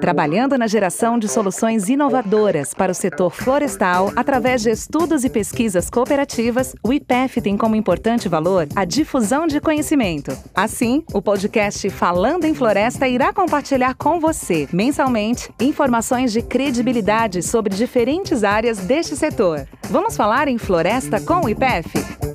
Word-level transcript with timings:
Trabalhando 0.00 0.58
na 0.58 0.66
geração 0.66 1.18
de 1.18 1.28
soluções 1.28 1.88
inovadoras 1.88 2.74
para 2.74 2.92
o 2.92 2.94
setor 2.94 3.30
florestal, 3.30 4.12
através 4.16 4.62
de 4.62 4.70
estudos 4.70 5.24
e 5.24 5.30
pesquisas 5.30 5.88
cooperativas, 5.88 6.74
o 6.82 6.92
IPEF 6.92 7.40
tem 7.40 7.56
como 7.56 7.76
importante 7.76 8.28
valor 8.28 8.66
a 8.74 8.84
difusão 8.84 9.46
de 9.46 9.60
conhecimento. 9.60 10.36
Assim, 10.54 11.04
o 11.12 11.22
podcast 11.22 11.88
Falando 11.90 12.44
em 12.44 12.54
Floresta 12.54 13.06
irá 13.06 13.32
compartilhar 13.32 13.94
com 13.94 14.18
você, 14.18 14.68
mensalmente, 14.72 15.50
informações 15.60 16.32
de 16.32 16.42
credibilidade 16.42 17.42
sobre 17.42 17.74
diferentes 17.74 18.42
áreas 18.42 18.78
deste 18.78 19.16
setor. 19.16 19.66
Vamos 19.88 20.16
falar 20.16 20.48
em 20.48 20.58
floresta 20.58 21.20
com 21.20 21.44
o 21.44 21.48
IPEF? 21.48 22.31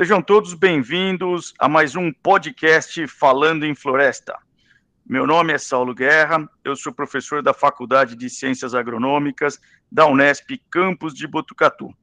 Sejam 0.00 0.22
todos 0.22 0.54
bem-vindos 0.54 1.52
a 1.58 1.68
mais 1.68 1.94
um 1.94 2.10
podcast 2.10 3.06
Falando 3.06 3.66
em 3.66 3.74
Floresta. 3.74 4.34
Meu 5.06 5.26
nome 5.26 5.52
é 5.52 5.58
Saulo 5.58 5.94
Guerra, 5.94 6.48
eu 6.64 6.74
sou 6.74 6.90
professor 6.90 7.42
da 7.42 7.52
Faculdade 7.52 8.16
de 8.16 8.30
Ciências 8.30 8.74
Agronômicas 8.74 9.60
da 9.92 10.06
Unesp 10.06 10.58
Campus 10.70 11.12
de 11.12 11.26
Botucatu. 11.26 11.94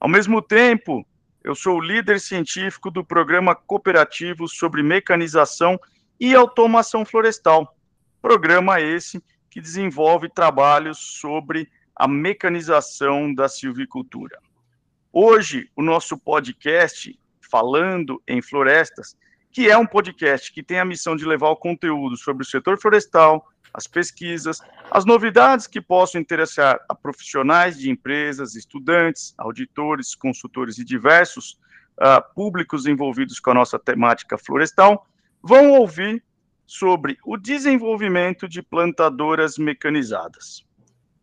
Ao 0.00 0.08
mesmo 0.08 0.40
tempo, 0.40 1.06
eu 1.44 1.54
sou 1.54 1.78
líder 1.78 2.20
científico 2.20 2.90
do 2.90 3.04
programa 3.04 3.54
cooperativo 3.54 4.48
sobre 4.48 4.82
mecanização 4.82 5.78
e 6.18 6.34
automação 6.34 7.04
florestal. 7.04 7.76
Programa 8.22 8.80
esse 8.80 9.22
que 9.50 9.60
desenvolve 9.60 10.30
trabalhos 10.30 10.96
sobre 11.20 11.68
a 11.94 12.08
mecanização 12.08 13.34
da 13.34 13.46
silvicultura. 13.46 14.38
Hoje, 15.12 15.70
o 15.76 15.82
nosso 15.82 16.16
podcast 16.16 17.14
Falando 17.50 18.22
em 18.26 18.42
Florestas, 18.42 19.16
que 19.50 19.70
é 19.70 19.76
um 19.76 19.86
podcast 19.86 20.52
que 20.52 20.62
tem 20.62 20.78
a 20.78 20.84
missão 20.84 21.16
de 21.16 21.24
levar 21.24 21.48
o 21.48 21.56
conteúdo 21.56 22.16
sobre 22.16 22.42
o 22.42 22.46
setor 22.46 22.78
florestal, 22.78 23.46
as 23.72 23.86
pesquisas, 23.86 24.60
as 24.90 25.04
novidades 25.04 25.66
que 25.66 25.80
possam 25.80 26.20
interessar 26.20 26.78
a 26.88 26.94
profissionais 26.94 27.78
de 27.78 27.90
empresas, 27.90 28.54
estudantes, 28.54 29.34
auditores, 29.36 30.14
consultores 30.14 30.78
e 30.78 30.84
diversos 30.84 31.58
uh, 31.98 32.34
públicos 32.34 32.86
envolvidos 32.86 33.38
com 33.38 33.50
a 33.50 33.54
nossa 33.54 33.78
temática 33.78 34.38
florestal, 34.38 35.06
vão 35.42 35.72
ouvir 35.72 36.22
sobre 36.66 37.18
o 37.24 37.36
desenvolvimento 37.36 38.48
de 38.48 38.62
plantadoras 38.62 39.56
mecanizadas. 39.56 40.66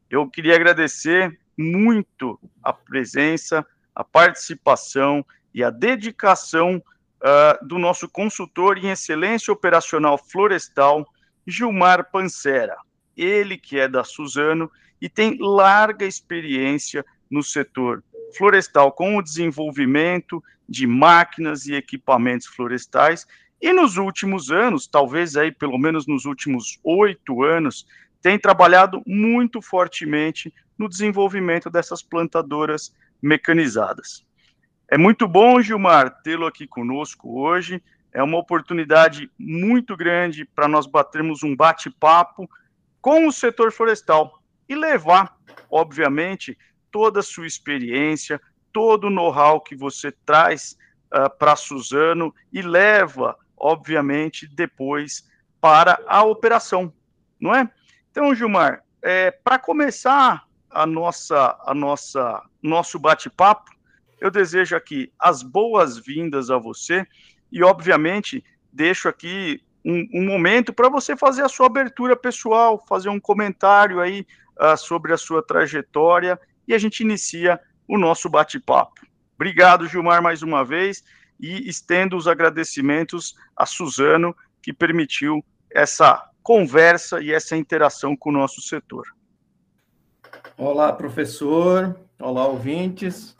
Eu 0.10 0.30
queria 0.30 0.56
agradecer 0.56 1.38
muito 1.58 2.40
a 2.62 2.72
presença, 2.72 3.66
a 3.96 4.04
participação 4.04 5.26
e 5.54 5.64
a 5.64 5.70
dedicação 5.70 6.78
uh, 6.78 7.66
do 7.66 7.78
nosso 7.78 8.10
consultor 8.10 8.78
em 8.78 8.90
excelência 8.90 9.52
operacional 9.52 10.18
florestal, 10.18 11.06
Gilmar 11.46 12.10
Pancera. 12.12 12.76
Ele 13.16 13.58
que 13.58 13.80
é 13.80 13.88
da 13.88 14.04
Suzano 14.04 14.72
e 15.02 15.08
tem 15.08 15.38
larga 15.40 16.06
experiência 16.06 17.06
no 17.30 17.44
setor 17.44 18.04
florestal 18.38 18.92
com 18.92 19.18
o 19.18 19.22
desenvolvimento 19.22 20.44
de 20.68 20.88
máquinas 20.88 21.66
e 21.66 21.74
equipamentos 21.74 22.48
florestais 22.48 23.28
e 23.62 23.72
nos 23.72 23.96
últimos 23.96 24.52
anos, 24.52 24.88
talvez 24.88 25.38
aí 25.38 25.50
pelo 25.50 25.78
menos 25.78 26.06
nos 26.06 26.26
últimos 26.26 26.80
oito 26.84 27.44
anos, 27.44 27.86
tem 28.22 28.38
trabalhado 28.38 29.02
muito 29.06 29.62
fortemente 29.62 30.54
no 30.78 30.90
desenvolvimento 30.90 31.70
dessas 31.70 32.02
plantadoras 32.02 32.94
mecanizadas. 33.22 34.26
É 34.90 34.98
muito 34.98 35.28
bom, 35.28 35.62
Gilmar, 35.62 36.22
tê-lo 36.22 36.46
aqui 36.46 36.68
conosco 36.68 37.40
hoje. 37.40 37.82
É 38.12 38.22
uma 38.22 38.38
oportunidade 38.38 39.32
muito 39.40 39.98
grande 39.98 40.46
para 40.46 40.68
nós 40.68 40.86
batermos 40.86 41.42
um 41.44 41.56
bate-papo 41.56 42.48
com 43.02 43.28
o 43.28 43.32
setor 43.32 43.72
florestal 43.72 44.40
e 44.70 44.76
levar, 44.76 45.36
obviamente, 45.70 46.58
toda 46.92 47.22
a 47.22 47.24
sua 47.24 47.48
experiência, 47.48 48.40
todo 48.72 49.08
o 49.08 49.10
know-how 49.10 49.60
que 49.60 49.76
você 49.76 50.12
traz 50.26 50.78
uh, 51.12 51.30
para 51.38 51.56
Suzano 51.56 52.34
e 52.52 52.62
leva, 52.62 53.36
obviamente, 53.58 54.48
depois 54.48 55.28
para 55.60 56.00
a 56.08 56.24
operação, 56.24 56.94
não 57.40 57.56
é? 57.56 57.70
Então, 58.12 58.36
Gilmar, 58.36 58.84
é, 59.02 59.32
para 59.32 59.58
começar 59.58 60.46
a 60.70 60.86
nossa, 60.86 61.58
a 61.66 61.74
nossa, 61.74 62.44
nosso 62.62 63.00
bate-papo, 63.00 63.72
eu 64.24 64.32
desejo 64.32 64.74
aqui 64.74 65.12
as 65.20 65.44
boas-vindas 65.44 66.50
a 66.50 66.58
você 66.58 67.06
e, 67.52 67.62
obviamente, 67.62 68.42
deixo 68.72 69.10
aqui 69.10 69.62
um, 69.86 70.08
um 70.14 70.26
momento 70.26 70.72
para 70.72 70.88
você 70.88 71.14
fazer 71.18 71.42
a 71.42 71.50
sua 71.50 71.66
abertura 71.66 72.16
pessoal, 72.16 72.82
fazer 72.88 73.10
um 73.10 73.20
comentário 73.20 74.00
aí 74.00 74.26
uh, 74.58 74.78
sobre 74.78 75.12
a 75.12 75.18
sua 75.18 75.46
trajetória 75.46 76.40
e 76.66 76.74
a 76.74 76.78
gente 76.78 77.02
inicia 77.02 77.60
o 77.86 77.98
nosso 77.98 78.30
bate-papo. 78.30 79.02
Obrigado, 79.36 79.90
Gilmar, 79.90 80.24
mais 80.24 80.42
uma 80.42 80.64
vez 80.64 81.04
e 81.38 81.68
estendo 81.68 82.16
os 82.16 82.26
agradecimentos 82.26 83.36
a 83.58 83.66
Suzano, 83.66 84.34
que 84.62 84.72
permitiu 84.72 85.44
essa 85.70 86.30
conversa 86.42 87.20
e 87.20 87.34
essa 87.34 87.58
interação 87.58 88.16
com 88.16 88.30
o 88.30 88.34
nosso 88.34 88.62
setor. 88.62 89.04
Olá, 90.58 90.94
professor. 90.94 92.00
Olá, 92.18 92.48
ouvintes. 92.48 93.36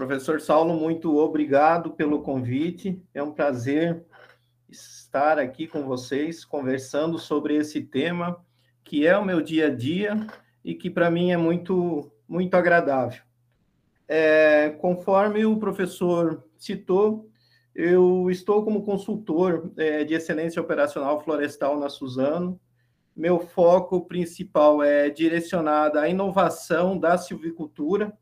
Professor 0.00 0.40
Saulo, 0.40 0.72
muito 0.72 1.14
obrigado 1.18 1.90
pelo 1.90 2.22
convite. 2.22 2.98
É 3.12 3.22
um 3.22 3.32
prazer 3.32 4.02
estar 4.66 5.38
aqui 5.38 5.66
com 5.66 5.84
vocês 5.84 6.42
conversando 6.42 7.18
sobre 7.18 7.54
esse 7.56 7.82
tema 7.82 8.42
que 8.82 9.06
é 9.06 9.14
o 9.18 9.22
meu 9.22 9.42
dia 9.42 9.66
a 9.66 9.70
dia 9.70 10.26
e 10.64 10.74
que 10.74 10.88
para 10.88 11.10
mim 11.10 11.32
é 11.32 11.36
muito 11.36 12.10
muito 12.26 12.54
agradável. 12.54 13.20
É, 14.08 14.70
conforme 14.80 15.44
o 15.44 15.58
professor 15.58 16.48
citou, 16.56 17.28
eu 17.74 18.30
estou 18.30 18.64
como 18.64 18.86
consultor 18.86 19.70
é, 19.76 20.02
de 20.02 20.14
excelência 20.14 20.62
operacional 20.62 21.22
florestal 21.22 21.78
na 21.78 21.90
Suzano. 21.90 22.58
Meu 23.14 23.38
foco 23.38 24.06
principal 24.06 24.82
é 24.82 25.10
direcionado 25.10 25.98
à 25.98 26.08
inovação 26.08 26.98
da 26.98 27.18
silvicultura 27.18 28.18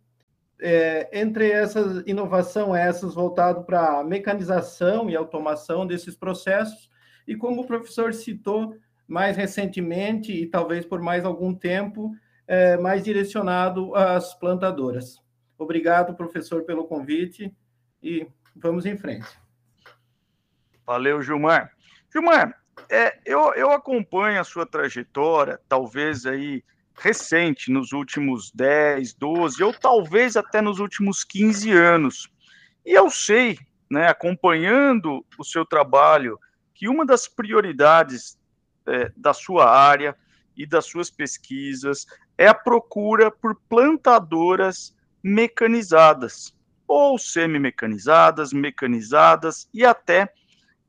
é, 0.61 1.09
entre 1.21 1.51
essas 1.51 2.03
inovação 2.07 2.75
essas 2.75 3.15
voltado 3.15 3.65
para 3.65 4.03
mecanização 4.03 5.09
e 5.09 5.17
automação 5.17 5.87
desses 5.87 6.17
processos 6.17 6.91
e 7.27 7.37
como 7.37 7.63
o 7.63 7.67
professor 7.67 8.13
citou 8.13 8.75
mais 9.07 9.37
recentemente 9.37 10.33
e 10.33 10.47
talvez 10.47 10.85
por 10.85 11.01
mais 11.01 11.25
algum 11.25 11.55
tempo 11.55 12.13
é, 12.47 12.77
mais 12.77 13.05
direcionado 13.05 13.95
às 13.95 14.35
plantadoras. 14.35 15.23
Obrigado, 15.57 16.15
professor, 16.15 16.65
pelo 16.65 16.87
convite 16.87 17.55
e 18.03 18.27
vamos 18.55 18.87
em 18.87 18.97
frente. 18.97 19.29
Valeu, 20.87 21.23
Gilmar. 21.23 21.73
Gilmar, 22.11 22.59
é, 22.91 23.19
eu, 23.25 23.53
eu 23.55 23.71
acompanho 23.71 24.41
a 24.41 24.45
sua 24.45 24.65
trajetória, 24.65 25.61
talvez 25.69 26.25
aí 26.27 26.63
recente, 26.99 27.71
nos 27.71 27.93
últimos 27.93 28.51
10, 28.53 29.15
12, 29.15 29.63
ou 29.63 29.73
talvez 29.73 30.37
até 30.37 30.61
nos 30.61 30.79
últimos 30.79 31.25
15 31.25 31.71
anos. 31.73 32.29
E 32.85 32.93
eu 32.93 33.11
sei, 33.11 33.59
né, 33.91 34.09
acompanhando 34.09 35.25
o 35.39 35.45
seu 35.45 35.65
trabalho, 35.65 36.39
que 36.75 36.89
uma 36.89 37.05
das 37.05 37.29
prioridades 37.29 38.39
é, 38.87 39.13
da 39.17 39.33
sua 39.33 39.71
área 39.71 40.17
e 40.57 40.67
das 40.67 40.87
suas 40.87 41.11
pesquisas 41.11 42.07
é 42.37 42.47
a 42.47 42.55
procura 42.55 43.31
por 43.31 43.55
plantadoras 43.69 44.95
mecanizadas, 45.23 46.55
ou 46.87 47.19
semi-mecanizadas, 47.19 48.53
mecanizadas 48.53 49.69
e 49.75 49.85
até 49.85 50.33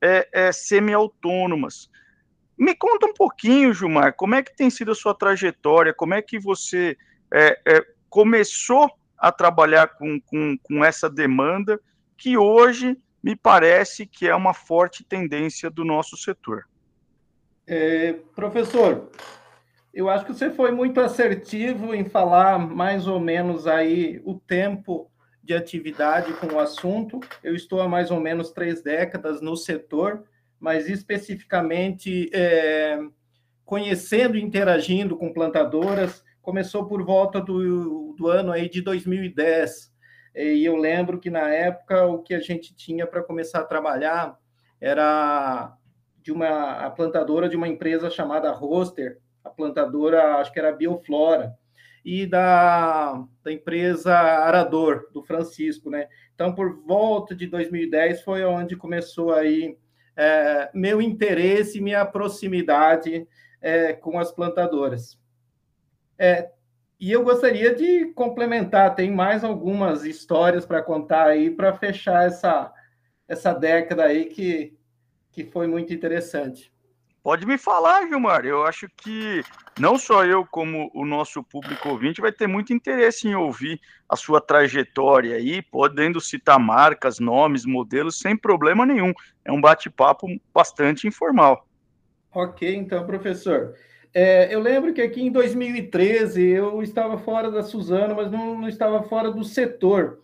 é, 0.00 0.28
é, 0.32 0.52
semi-autônomas. 0.52 1.90
Me 2.60 2.74
conta 2.74 3.06
um 3.06 3.14
pouquinho, 3.14 3.72
Gilmar, 3.72 4.14
como 4.14 4.34
é 4.34 4.42
que 4.42 4.54
tem 4.54 4.68
sido 4.68 4.92
a 4.92 4.94
sua 4.94 5.14
trajetória, 5.14 5.94
como 5.94 6.12
é 6.12 6.20
que 6.20 6.38
você 6.38 6.94
é, 7.32 7.58
é, 7.66 7.86
começou 8.10 8.90
a 9.16 9.32
trabalhar 9.32 9.86
com, 9.94 10.20
com, 10.20 10.58
com 10.62 10.84
essa 10.84 11.08
demanda, 11.08 11.80
que 12.18 12.36
hoje 12.36 12.98
me 13.22 13.34
parece 13.34 14.04
que 14.04 14.28
é 14.28 14.34
uma 14.34 14.52
forte 14.52 15.02
tendência 15.02 15.70
do 15.70 15.86
nosso 15.86 16.18
setor. 16.18 16.68
É, 17.66 18.12
professor, 18.36 19.10
eu 19.94 20.10
acho 20.10 20.26
que 20.26 20.34
você 20.34 20.50
foi 20.50 20.70
muito 20.70 21.00
assertivo 21.00 21.94
em 21.94 22.04
falar 22.04 22.58
mais 22.58 23.06
ou 23.06 23.18
menos 23.18 23.66
aí 23.66 24.20
o 24.22 24.34
tempo 24.34 25.10
de 25.42 25.54
atividade 25.54 26.34
com 26.34 26.48
o 26.48 26.60
assunto. 26.60 27.20
Eu 27.42 27.54
estou 27.54 27.80
há 27.80 27.88
mais 27.88 28.10
ou 28.10 28.20
menos 28.20 28.50
três 28.50 28.82
décadas 28.82 29.40
no 29.40 29.56
setor 29.56 30.24
mas 30.60 30.88
especificamente 30.88 32.30
é, 32.32 32.98
conhecendo 33.64 34.36
e 34.36 34.42
interagindo 34.42 35.16
com 35.16 35.32
plantadoras, 35.32 36.22
começou 36.42 36.86
por 36.86 37.02
volta 37.02 37.40
do, 37.40 38.14
do 38.16 38.28
ano 38.28 38.52
aí 38.52 38.68
de 38.68 38.82
2010. 38.82 39.92
e 40.36 40.64
eu 40.64 40.76
lembro 40.76 41.18
que 41.18 41.30
na 41.30 41.48
época 41.48 42.06
o 42.06 42.22
que 42.22 42.34
a 42.34 42.40
gente 42.40 42.74
tinha 42.74 43.06
para 43.06 43.22
começar 43.22 43.60
a 43.60 43.64
trabalhar 43.64 44.38
era 44.80 45.74
de 46.22 46.30
uma 46.30 46.86
a 46.86 46.90
plantadora 46.90 47.48
de 47.48 47.56
uma 47.56 47.68
empresa 47.68 48.10
chamada 48.10 48.52
Roster, 48.52 49.18
a 49.42 49.48
plantadora 49.48 50.36
acho 50.36 50.52
que 50.52 50.58
era 50.58 50.72
Bioflora, 50.72 51.56
e 52.04 52.26
da, 52.26 53.24
da 53.42 53.52
empresa 53.52 54.14
Arador, 54.14 55.08
do 55.12 55.22
Francisco, 55.22 55.90
né? 55.90 56.08
Então, 56.34 56.54
por 56.54 56.82
volta 56.84 57.34
de 57.34 57.46
2010 57.46 58.22
foi 58.22 58.44
onde 58.44 58.76
começou 58.76 59.32
aí 59.32 59.76
é, 60.20 60.70
meu 60.74 61.00
interesse 61.00 61.80
minha 61.80 62.04
proximidade 62.04 63.26
é, 63.58 63.94
com 63.94 64.18
as 64.18 64.30
plantadoras. 64.30 65.18
É, 66.18 66.50
e 67.00 67.10
eu 67.10 67.24
gostaria 67.24 67.74
de 67.74 68.12
complementar, 68.12 68.94
tem 68.94 69.10
mais 69.10 69.42
algumas 69.42 70.04
histórias 70.04 70.66
para 70.66 70.82
contar 70.82 71.26
aí 71.26 71.50
para 71.50 71.72
fechar 71.72 72.26
essa, 72.26 72.70
essa 73.26 73.54
década 73.54 74.04
aí 74.04 74.26
que, 74.26 74.76
que 75.32 75.42
foi 75.42 75.66
muito 75.66 75.94
interessante. 75.94 76.70
Pode 77.22 77.46
me 77.46 77.58
falar, 77.58 78.06
Gilmar. 78.08 78.46
Eu 78.46 78.64
acho 78.64 78.88
que 78.96 79.42
não 79.78 79.98
só 79.98 80.24
eu, 80.24 80.46
como 80.46 80.90
o 80.94 81.04
nosso 81.04 81.42
público 81.42 81.90
ouvinte, 81.90 82.20
vai 82.20 82.32
ter 82.32 82.46
muito 82.46 82.72
interesse 82.72 83.28
em 83.28 83.34
ouvir 83.34 83.78
a 84.08 84.16
sua 84.16 84.40
trajetória 84.40 85.36
aí, 85.36 85.60
podendo 85.60 86.18
citar 86.18 86.58
marcas, 86.58 87.18
nomes, 87.18 87.66
modelos, 87.66 88.18
sem 88.18 88.34
problema 88.34 88.86
nenhum. 88.86 89.12
É 89.44 89.52
um 89.52 89.60
bate-papo 89.60 90.26
bastante 90.52 91.06
informal. 91.06 91.66
Ok, 92.34 92.74
então, 92.74 93.06
professor. 93.06 93.74
É, 94.14 94.52
eu 94.52 94.60
lembro 94.60 94.94
que 94.94 95.02
aqui 95.02 95.22
em 95.22 95.30
2013 95.30 96.42
eu 96.42 96.82
estava 96.82 97.18
fora 97.18 97.50
da 97.50 97.62
Suzano, 97.62 98.16
mas 98.16 98.30
não, 98.30 98.58
não 98.58 98.68
estava 98.68 99.02
fora 99.02 99.30
do 99.30 99.44
setor. 99.44 100.20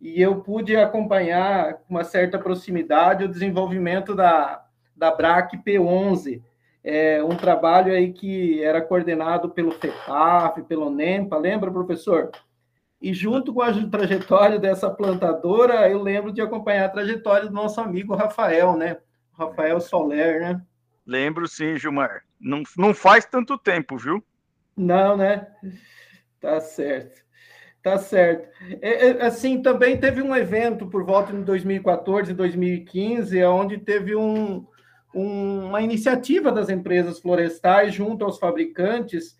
E 0.00 0.20
eu 0.20 0.40
pude 0.40 0.76
acompanhar 0.76 1.74
com 1.74 1.94
uma 1.94 2.04
certa 2.04 2.38
proximidade 2.38 3.24
o 3.24 3.28
desenvolvimento 3.28 4.14
da, 4.14 4.64
da 5.00 5.10
BRAC 5.10 5.56
P11, 5.64 6.42
é, 6.84 7.24
um 7.24 7.34
trabalho 7.34 7.90
aí 7.90 8.12
que 8.12 8.62
era 8.62 8.82
coordenado 8.82 9.48
pelo 9.48 9.70
FEPAF, 9.72 10.62
pelo 10.64 10.90
NEMPA, 10.90 11.38
lembra, 11.38 11.70
professor? 11.70 12.30
E 13.00 13.14
junto 13.14 13.54
com 13.54 13.62
a 13.62 13.72
trajetória 13.88 14.58
dessa 14.58 14.90
plantadora, 14.90 15.88
eu 15.88 16.02
lembro 16.02 16.30
de 16.30 16.42
acompanhar 16.42 16.84
a 16.84 16.90
trajetória 16.90 17.48
do 17.48 17.54
nosso 17.54 17.80
amigo 17.80 18.14
Rafael, 18.14 18.76
né? 18.76 18.98
Rafael 19.32 19.80
Soler, 19.80 20.40
né? 20.40 20.62
Lembro 21.06 21.48
sim, 21.48 21.78
Gilmar. 21.78 22.22
Não, 22.38 22.62
não 22.76 22.92
faz 22.92 23.24
tanto 23.24 23.56
tempo, 23.56 23.96
viu? 23.96 24.22
Não, 24.76 25.16
né? 25.16 25.46
Tá 26.38 26.60
certo. 26.60 27.22
Tá 27.82 27.96
certo. 27.96 28.50
É, 28.82 29.08
é, 29.08 29.26
assim, 29.26 29.62
também 29.62 29.98
teve 29.98 30.20
um 30.20 30.36
evento 30.36 30.86
por 30.86 31.02
volta 31.02 31.32
de 31.32 31.42
2014 31.42 32.32
e 32.32 32.34
2015, 32.34 33.42
onde 33.44 33.78
teve 33.78 34.14
um, 34.14 34.66
um, 35.14 35.66
uma 35.66 35.82
iniciativa 35.82 36.52
das 36.52 36.68
empresas 36.68 37.20
florestais 37.20 37.94
junto 37.94 38.24
aos 38.24 38.38
fabricantes, 38.38 39.36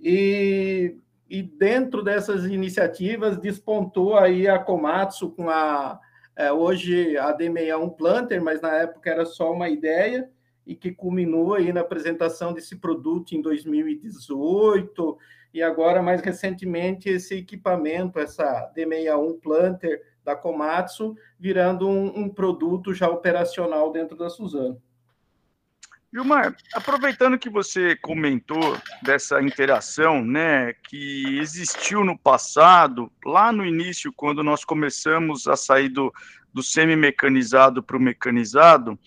e, 0.00 0.96
e 1.28 1.42
dentro 1.42 2.02
dessas 2.02 2.44
iniciativas 2.44 3.38
despontou 3.38 4.16
aí 4.16 4.46
a 4.46 4.58
Komatsu 4.58 5.30
com 5.30 5.50
a 5.50 5.98
é, 6.38 6.52
hoje 6.52 7.18
a 7.18 7.36
D61 7.36 7.96
Planter, 7.96 8.40
mas 8.40 8.60
na 8.60 8.72
época 8.76 9.10
era 9.10 9.26
só 9.26 9.52
uma 9.52 9.68
ideia, 9.68 10.30
e 10.64 10.76
que 10.76 10.92
culminou 10.92 11.54
aí 11.54 11.72
na 11.72 11.80
apresentação 11.80 12.52
desse 12.52 12.76
produto 12.76 13.32
em 13.32 13.42
2018 13.42 15.18
e 15.52 15.62
agora 15.62 16.00
mais 16.00 16.20
recentemente 16.20 17.08
esse 17.08 17.34
equipamento, 17.34 18.20
essa 18.20 18.70
D61 18.76 19.40
Planter 19.40 20.00
da 20.22 20.36
Komatsu, 20.36 21.16
virando 21.40 21.88
um, 21.88 22.20
um 22.20 22.28
produto 22.28 22.94
já 22.94 23.08
operacional 23.08 23.90
dentro 23.90 24.16
da 24.16 24.28
Suzano. 24.28 24.80
Gilmar, 26.12 26.56
aproveitando 26.72 27.38
que 27.38 27.50
você 27.50 27.94
comentou 27.96 28.78
dessa 29.02 29.42
interação, 29.42 30.24
né, 30.24 30.72
que 30.88 31.38
existiu 31.38 32.02
no 32.02 32.18
passado, 32.18 33.12
lá 33.24 33.52
no 33.52 33.64
início, 33.64 34.10
quando 34.10 34.42
nós 34.42 34.64
começamos 34.64 35.46
a 35.46 35.54
sair 35.54 35.90
do, 35.90 36.10
do 36.52 36.62
semi-mecanizado 36.62 37.82
para 37.82 37.96
o 37.96 38.00
mecanizado, 38.00 38.98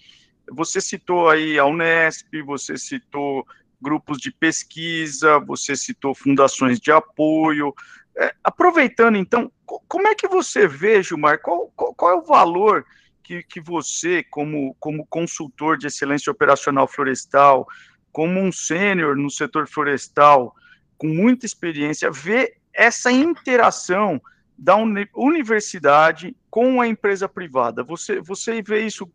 você 0.51 0.79
citou 0.79 1.27
aí 1.27 1.57
a 1.57 1.65
Unesp, 1.65 2.39
você 2.45 2.77
citou 2.77 3.47
grupos 3.81 4.19
de 4.19 4.31
pesquisa, 4.31 5.39
você 5.39 5.75
citou 5.75 6.13
fundações 6.13 6.79
de 6.79 6.91
apoio. 6.91 7.73
É, 8.15 8.35
aproveitando, 8.43 9.17
então, 9.17 9.51
como 9.65 10.07
é 10.07 10.13
que 10.13 10.27
você 10.27 10.67
vê, 10.67 11.01
Gilmar, 11.01 11.41
qual, 11.41 11.71
qual, 11.75 11.95
qual 11.95 12.11
é 12.11 12.15
o 12.15 12.25
valor 12.25 12.85
que, 13.31 13.43
que 13.43 13.61
você, 13.61 14.23
como, 14.23 14.75
como 14.77 15.07
consultor 15.07 15.77
de 15.77 15.87
excelência 15.87 16.29
operacional 16.29 16.85
florestal, 16.85 17.65
como 18.11 18.41
um 18.41 18.51
sênior 18.51 19.15
no 19.15 19.29
setor 19.29 19.67
florestal, 19.67 20.53
com 20.97 21.07
muita 21.07 21.45
experiência, 21.45 22.11
vê 22.11 22.57
essa 22.73 23.09
interação 23.09 24.21
da 24.57 24.75
universidade 25.15 26.35
com 26.49 26.81
a 26.81 26.87
empresa 26.87 27.29
privada? 27.29 27.83
Você, 27.83 28.19
você 28.19 28.61
vê 28.61 28.85
isso 28.85 29.09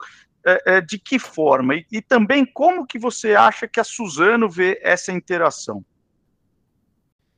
é, 0.46 0.76
é, 0.76 0.80
de 0.80 0.98
que 0.98 1.18
forma? 1.18 1.74
E, 1.74 1.86
e, 1.92 2.00
também 2.00 2.46
como 2.46 2.86
que 2.86 2.98
você 2.98 3.34
acha 3.34 3.68
que 3.68 3.78
a 3.78 3.84
Suzano 3.84 4.48
vê 4.48 4.80
essa 4.82 5.12
interação? 5.12 5.84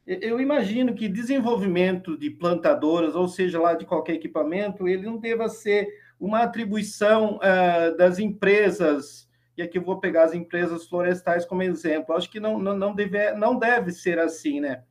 Eu 0.06 0.40
imagino 0.40 0.94
que 0.94 1.06
desenvolvimento 1.06 2.16
de 2.16 2.30
plantadoras, 2.30 3.14
ou 3.14 3.28
seja, 3.28 3.60
lá 3.60 3.74
de 3.74 3.84
qualquer 3.84 4.14
equipamento, 4.14 4.88
ele 4.88 5.02
não 5.02 5.18
deva 5.18 5.50
ser 5.50 5.86
uma 6.18 6.42
atribuição 6.42 7.36
uh, 7.36 7.96
das 7.96 8.18
empresas, 8.18 9.28
e 9.56 9.62
aqui 9.62 9.78
eu 9.78 9.82
vou 9.82 10.00
pegar 10.00 10.24
as 10.24 10.34
empresas 10.34 10.86
florestais 10.86 11.44
como 11.44 11.62
exemplo. 11.62 12.14
Acho 12.14 12.30
que 12.30 12.40
não, 12.40 12.58
não, 12.58 12.76
não, 12.76 12.94
deve, 12.94 13.32
não 13.32 13.58
deve 13.58 13.92
ser 13.92 14.18
assim, 14.18 14.60
né? 14.60 14.82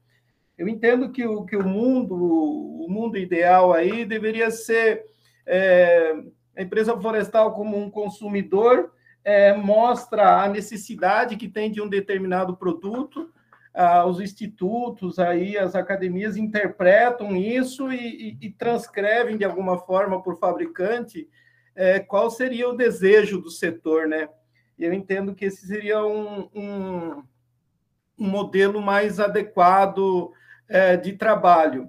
Eu 0.57 0.67
entendo 0.67 1.11
que 1.11 1.25
o, 1.25 1.45
que 1.45 1.55
o 1.55 1.63
mundo, 1.63 2.15
o 2.15 2.87
mundo 2.89 3.17
ideal 3.17 3.71
aí 3.71 4.03
deveria 4.03 4.49
ser 4.49 5.05
é, 5.45 6.15
a 6.55 6.61
empresa 6.61 6.99
florestal, 6.99 7.53
como 7.53 7.77
um 7.77 7.89
consumidor, 7.89 8.91
é, 9.23 9.53
mostra 9.53 10.41
a 10.43 10.49
necessidade 10.49 11.37
que 11.37 11.47
tem 11.47 11.71
de 11.71 11.81
um 11.81 11.87
determinado 11.87 12.57
produto, 12.57 13.29
ah, 13.79 14.05
os 14.07 14.19
institutos, 14.19 15.19
aí, 15.19 15.55
as 15.55 15.75
academias 15.75 16.35
interpretam 16.35 17.35
isso 17.35 17.93
e, 17.93 18.37
e, 18.41 18.47
e 18.47 18.49
transcrevem 18.49 19.37
de 19.37 19.45
alguma 19.45 19.77
forma 19.77 20.21
para 20.21 20.33
o 20.33 20.37
fabricante 20.37 21.29
é, 21.75 21.99
qual 21.99 22.31
seria 22.31 22.67
o 22.67 22.75
desejo 22.75 23.39
do 23.39 23.51
setor, 23.51 24.07
né? 24.07 24.27
Eu 24.79 24.91
entendo 24.93 25.35
que 25.35 25.45
esse 25.45 25.67
seria 25.67 26.03
um, 26.03 26.49
um, 26.55 27.23
um 28.17 28.27
modelo 28.27 28.81
mais 28.81 29.19
adequado 29.19 30.31
é, 30.67 30.97
de 30.97 31.13
trabalho. 31.13 31.87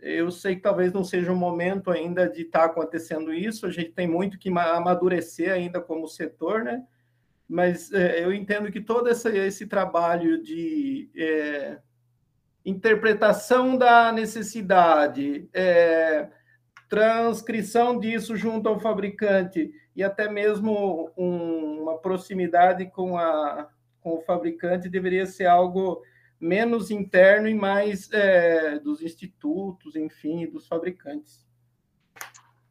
Eu 0.00 0.30
sei 0.30 0.56
que 0.56 0.62
talvez 0.62 0.94
não 0.94 1.04
seja 1.04 1.30
o 1.30 1.36
momento 1.36 1.90
ainda 1.90 2.26
de 2.26 2.42
estar 2.42 2.60
tá 2.60 2.64
acontecendo 2.64 3.34
isso, 3.34 3.66
a 3.66 3.70
gente 3.70 3.90
tem 3.90 4.06
muito 4.06 4.38
que 4.38 4.48
amadurecer 4.48 5.52
ainda 5.52 5.78
como 5.78 6.08
setor, 6.08 6.64
né? 6.64 6.82
Mas 7.48 7.92
é, 7.92 8.22
eu 8.22 8.32
entendo 8.32 8.70
que 8.70 8.80
todo 8.80 9.08
esse, 9.08 9.28
esse 9.36 9.66
trabalho 9.66 10.42
de 10.42 11.10
é, 11.16 11.78
interpretação 12.64 13.76
da 13.76 14.12
necessidade, 14.12 15.48
é, 15.54 16.28
transcrição 16.88 17.98
disso 17.98 18.36
junto 18.36 18.68
ao 18.68 18.78
fabricante 18.78 19.72
e 19.96 20.02
até 20.02 20.28
mesmo 20.30 21.10
um, 21.16 21.82
uma 21.82 21.98
proximidade 21.98 22.86
com, 22.86 23.16
a, 23.16 23.68
com 24.00 24.16
o 24.16 24.22
fabricante 24.22 24.88
deveria 24.88 25.24
ser 25.24 25.46
algo 25.46 26.02
menos 26.40 26.90
interno 26.90 27.48
e 27.48 27.54
mais 27.54 28.10
é, 28.12 28.78
dos 28.78 29.02
institutos, 29.02 29.96
enfim, 29.96 30.46
dos 30.46 30.66
fabricantes. 30.66 31.47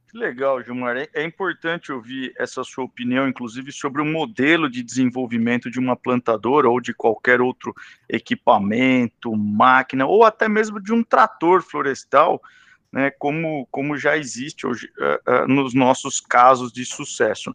Que 0.10 0.18
legal, 0.18 0.64
Gilmar. 0.64 0.96
É, 0.96 1.10
é 1.14 1.24
importante 1.24 1.92
ouvir 1.92 2.34
essa 2.38 2.64
sua 2.64 2.86
opinião, 2.86 3.28
inclusive, 3.28 3.74
sobre 3.74 4.02
o 4.02 4.06
modelo 4.06 4.70
de 4.70 4.82
desenvolvimento 4.82 5.70
de 5.70 5.80
uma 5.80 5.98
plantadora 5.98 6.70
ou 6.70 6.80
de 6.80 6.94
qualquer 6.94 7.42
outro 7.42 7.76
equipamento, 8.08 9.36
máquina, 9.36 10.06
ou 10.06 10.24
até 10.24 10.48
mesmo 10.48 10.82
de 10.82 10.94
um 10.94 11.04
trator 11.04 11.62
florestal, 11.62 12.42
né, 12.90 13.12
como, 13.12 13.68
como 13.70 13.98
já 13.98 14.18
existe 14.18 14.66
hoje 14.66 14.90
uh, 14.98 15.44
uh, 15.44 15.48
nos 15.48 15.74
nossos 15.74 16.22
casos 16.22 16.72
de 16.72 16.86
sucesso. 16.86 17.54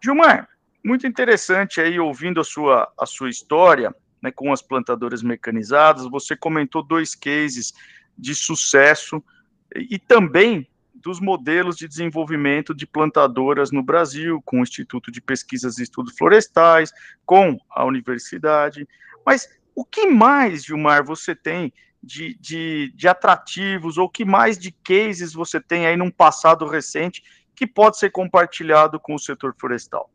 Gilmar, 0.00 0.48
muito 0.84 1.08
interessante 1.08 1.80
aí 1.80 1.98
ouvindo 1.98 2.40
a 2.40 2.44
sua, 2.44 2.88
a 2.96 3.04
sua 3.04 3.28
história 3.28 3.92
né, 4.22 4.30
com 4.30 4.52
as 4.52 4.62
plantadoras 4.62 5.24
mecanizadas. 5.24 6.08
Você 6.08 6.36
comentou 6.36 6.84
dois 6.84 7.16
cases 7.16 7.72
de 8.16 8.32
sucesso 8.32 9.20
e 9.74 9.98
também 9.98 10.68
dos 11.02 11.20
modelos 11.20 11.76
de 11.76 11.86
desenvolvimento 11.86 12.74
de 12.74 12.86
plantadoras 12.86 13.70
no 13.70 13.82
Brasil, 13.82 14.42
com 14.44 14.60
o 14.60 14.62
Instituto 14.62 15.10
de 15.10 15.20
Pesquisas 15.20 15.78
e 15.78 15.82
Estudos 15.82 16.16
Florestais, 16.16 16.92
com 17.24 17.58
a 17.70 17.84
universidade. 17.84 18.86
Mas 19.24 19.48
o 19.74 19.84
que 19.84 20.06
mais, 20.06 20.64
Gilmar, 20.64 21.04
você 21.04 21.34
tem 21.34 21.72
de, 22.02 22.36
de, 22.38 22.92
de 22.94 23.08
atrativos 23.08 23.98
ou 23.98 24.08
que 24.08 24.24
mais 24.24 24.58
de 24.58 24.70
cases 24.70 25.32
você 25.32 25.60
tem 25.60 25.86
aí 25.86 25.96
num 25.96 26.10
passado 26.10 26.66
recente 26.66 27.22
que 27.54 27.66
pode 27.66 27.98
ser 27.98 28.10
compartilhado 28.10 29.00
com 29.00 29.14
o 29.14 29.18
setor 29.18 29.54
florestal? 29.58 30.10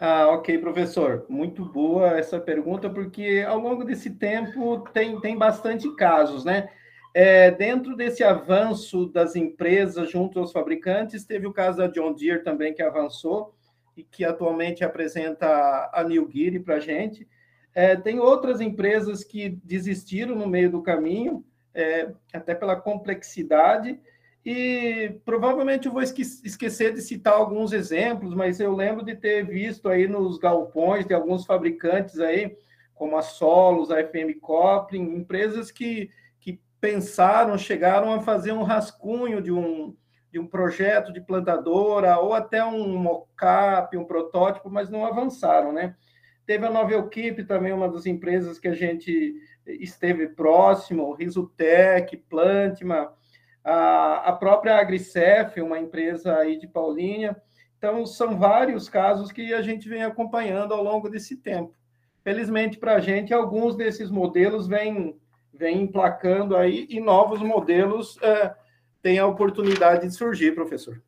Ah, 0.00 0.26
ok, 0.30 0.58
professor. 0.58 1.24
Muito 1.28 1.64
boa 1.64 2.18
essa 2.18 2.40
pergunta, 2.40 2.90
porque 2.90 3.44
ao 3.46 3.60
longo 3.60 3.84
desse 3.84 4.10
tempo 4.10 4.80
tem, 4.92 5.20
tem 5.20 5.38
bastante 5.38 5.88
casos, 5.94 6.44
né? 6.44 6.68
É, 7.14 7.50
dentro 7.50 7.94
desse 7.94 8.24
avanço 8.24 9.06
das 9.06 9.36
empresas 9.36 10.10
junto 10.10 10.38
aos 10.38 10.50
fabricantes, 10.50 11.24
teve 11.24 11.46
o 11.46 11.52
caso 11.52 11.78
da 11.78 11.86
John 11.86 12.14
Deere 12.14 12.42
também, 12.42 12.72
que 12.72 12.82
avançou 12.82 13.54
e 13.96 14.02
que 14.02 14.24
atualmente 14.24 14.82
apresenta 14.82 15.90
a 15.92 16.02
New 16.02 16.28
Gear 16.32 16.62
para 16.62 16.76
a 16.76 16.80
gente. 16.80 17.28
É, 17.74 17.96
tem 17.96 18.18
outras 18.18 18.60
empresas 18.60 19.22
que 19.22 19.50
desistiram 19.62 20.34
no 20.34 20.46
meio 20.46 20.70
do 20.70 20.82
caminho, 20.82 21.44
é, 21.74 22.10
até 22.32 22.54
pela 22.54 22.76
complexidade, 22.76 23.98
e 24.44 25.20
provavelmente 25.24 25.86
eu 25.86 25.92
vou 25.92 26.02
esque 26.02 26.22
esquecer 26.22 26.92
de 26.92 27.00
citar 27.00 27.34
alguns 27.34 27.72
exemplos, 27.72 28.34
mas 28.34 28.58
eu 28.58 28.74
lembro 28.74 29.04
de 29.04 29.14
ter 29.14 29.46
visto 29.46 29.88
aí 29.88 30.08
nos 30.08 30.38
galpões 30.38 31.06
de 31.06 31.14
alguns 31.14 31.44
fabricantes 31.44 32.18
aí, 32.18 32.56
como 32.94 33.16
a 33.16 33.22
Solos, 33.22 33.90
a 33.90 34.02
FM 34.02 34.38
Copling, 34.40 35.14
empresas 35.14 35.70
que 35.70 36.10
pensaram, 36.82 37.56
chegaram 37.56 38.12
a 38.12 38.20
fazer 38.20 38.50
um 38.50 38.64
rascunho 38.64 39.40
de 39.40 39.52
um, 39.52 39.96
de 40.32 40.40
um 40.40 40.46
projeto 40.48 41.12
de 41.12 41.20
plantadora 41.20 42.18
ou 42.18 42.34
até 42.34 42.64
um 42.64 42.98
mock-up, 42.98 43.96
um 43.96 44.04
protótipo, 44.04 44.68
mas 44.68 44.90
não 44.90 45.06
avançaram, 45.06 45.72
né? 45.72 45.94
Teve 46.44 46.66
a 46.66 46.98
Equipe 46.98 47.44
também, 47.44 47.72
uma 47.72 47.88
das 47.88 48.04
empresas 48.04 48.58
que 48.58 48.66
a 48.66 48.74
gente 48.74 49.32
esteve 49.64 50.30
próximo, 50.30 51.14
Risutec, 51.14 52.16
Plantma, 52.28 53.12
a, 53.62 54.30
a 54.30 54.32
própria 54.32 54.76
Agricef, 54.76 55.60
uma 55.60 55.78
empresa 55.78 56.36
aí 56.36 56.58
de 56.58 56.66
Paulínia. 56.66 57.40
Então, 57.78 58.04
são 58.04 58.36
vários 58.36 58.88
casos 58.88 59.30
que 59.30 59.54
a 59.54 59.62
gente 59.62 59.88
vem 59.88 60.02
acompanhando 60.02 60.74
ao 60.74 60.82
longo 60.82 61.08
desse 61.08 61.36
tempo. 61.36 61.76
Felizmente 62.24 62.76
para 62.76 62.94
a 62.94 63.00
gente, 63.00 63.32
alguns 63.32 63.76
desses 63.76 64.10
modelos 64.10 64.66
vêm, 64.66 65.16
vêm 65.52 65.82
emplacando 65.82 66.56
aí 66.56 66.86
e 66.88 67.00
novos 67.00 67.40
modelos 67.40 68.18
é, 68.22 68.54
têm 69.02 69.18
a 69.18 69.26
oportunidade 69.26 70.06
de 70.06 70.14
surgir, 70.14 70.54
professor. 70.54 71.00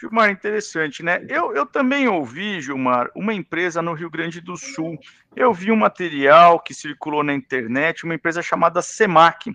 Gilmar, 0.00 0.30
interessante, 0.30 1.02
né? 1.02 1.22
Eu, 1.28 1.54
eu 1.54 1.66
também 1.66 2.08
ouvi, 2.08 2.58
Gilmar, 2.62 3.10
uma 3.14 3.34
empresa 3.34 3.82
no 3.82 3.92
Rio 3.92 4.08
Grande 4.08 4.40
do 4.40 4.56
Sul. 4.56 4.98
Eu 5.36 5.52
vi 5.52 5.70
um 5.70 5.76
material 5.76 6.58
que 6.58 6.72
circulou 6.72 7.22
na 7.22 7.34
internet, 7.34 8.04
uma 8.04 8.14
empresa 8.14 8.40
chamada 8.40 8.80
Semac, 8.80 9.54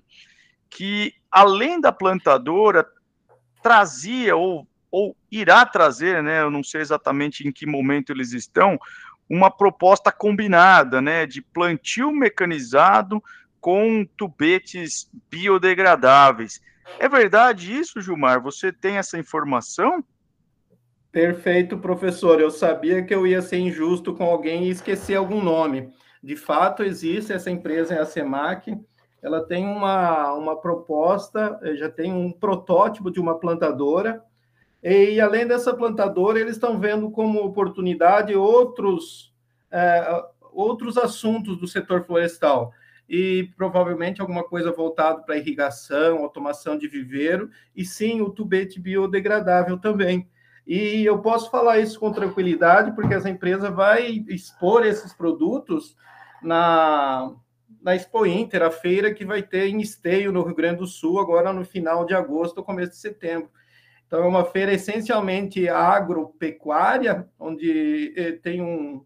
que 0.70 1.16
além 1.32 1.82
da 1.82 1.92
plantadora, 1.92 2.88
trazia 3.64 4.36
ou, 4.36 4.68
ou 4.92 5.18
irá 5.32 5.66
trazer, 5.66 6.22
né? 6.22 6.44
Eu 6.44 6.52
não 6.52 6.64
sei 6.64 6.82
exatamente 6.82 7.48
em 7.48 7.52
que 7.52 7.66
momento 7.66 8.12
eles 8.12 8.32
estão, 8.32 8.78
uma 9.28 9.50
proposta 9.50 10.12
combinada, 10.12 11.02
né? 11.02 11.26
De 11.26 11.42
plantio 11.42 12.12
mecanizado 12.12 13.24
com 13.66 14.06
tubetes 14.16 15.10
biodegradáveis. 15.28 16.62
É 17.00 17.10
verdade 17.10 17.76
isso, 17.76 18.00
Gilmar? 18.00 18.40
Você 18.44 18.72
tem 18.72 18.98
essa 18.98 19.18
informação? 19.18 20.04
Perfeito, 21.12 21.76
professor. 21.80 22.40
Eu 22.40 22.52
sabia 22.52 23.02
que 23.02 23.16
eu 23.16 23.26
ia 23.26 23.42
ser 23.42 23.58
injusto 23.58 24.14
com 24.14 24.24
alguém 24.24 24.66
e 24.66 24.70
esquecer 24.70 25.16
algum 25.16 25.42
nome. 25.42 25.90
De 26.22 26.36
fato, 26.36 26.84
existe 26.84 27.34
essa 27.34 27.50
empresa, 27.50 27.96
é 27.96 28.00
a 28.00 28.06
SEMAC. 28.06 28.80
Ela 29.20 29.44
tem 29.44 29.66
uma, 29.66 30.32
uma 30.34 30.56
proposta, 30.62 31.60
eh, 31.64 31.76
já 31.76 31.90
tem 31.90 32.14
um 32.14 32.32
protótipo 32.32 33.10
de 33.10 33.20
uma 33.20 33.40
plantadora. 33.40 34.24
E, 34.84 35.20
além 35.20 35.48
dessa 35.48 35.74
plantadora, 35.74 36.40
eles 36.40 36.54
estão 36.54 36.80
vendo 36.80 37.10
como 37.10 37.44
oportunidade 37.44 38.36
outros, 38.36 39.34
é, 39.72 40.24
outros 40.54 41.00
assuntos 41.00 41.58
do 41.58 41.68
setor 41.68 42.06
florestal 42.06 42.72
e 43.08 43.52
provavelmente 43.56 44.22
alguma 44.22 44.44
coisa 44.44 44.72
voltada 44.72 45.22
para 45.22 45.38
irrigação, 45.38 46.20
automação 46.20 46.78
de 46.78 46.88
viveiro, 46.88 47.50
e 47.76 47.86
sim 47.86 48.22
o 48.22 48.30
tubete 48.30 48.80
biodegradável 48.80 49.78
também. 49.78 50.28
E 50.66 51.06
eu 51.06 51.20
posso 51.20 51.52
falar 51.52 51.80
isso 51.80 52.00
com 52.00 52.12
tranquilidade, 52.12 52.94
porque 52.94 53.14
essa 53.14 53.30
empresa 53.30 53.70
vai 53.70 54.26
expor 54.28 54.86
esses 54.86 55.14
produtos 55.14 55.96
na, 56.42 57.32
na 57.82 57.96
Expo 57.96 58.26
Inter, 58.26 58.64
a 58.64 58.72
feira 58.72 59.14
que 59.14 59.24
vai 59.24 59.44
ter 59.44 59.68
em 59.68 59.80
Esteio, 59.80 60.32
no 60.32 60.44
Rio 60.44 60.56
Grande 60.56 60.80
do 60.80 60.88
Sul, 60.88 61.20
agora 61.20 61.54
no 61.54 61.64
final 61.64 62.04
de 62.04 62.16
agosto, 62.16 62.64
começo 62.64 62.92
de 62.92 62.98
setembro. 62.98 63.52
Então, 64.08 64.24
é 64.24 64.28
uma 64.28 64.46
feira 64.46 64.74
essencialmente 64.74 65.68
agropecuária, 65.68 67.28
onde 67.40 68.14
eh, 68.16 68.34
tem 68.34 68.62
um, 68.62 69.04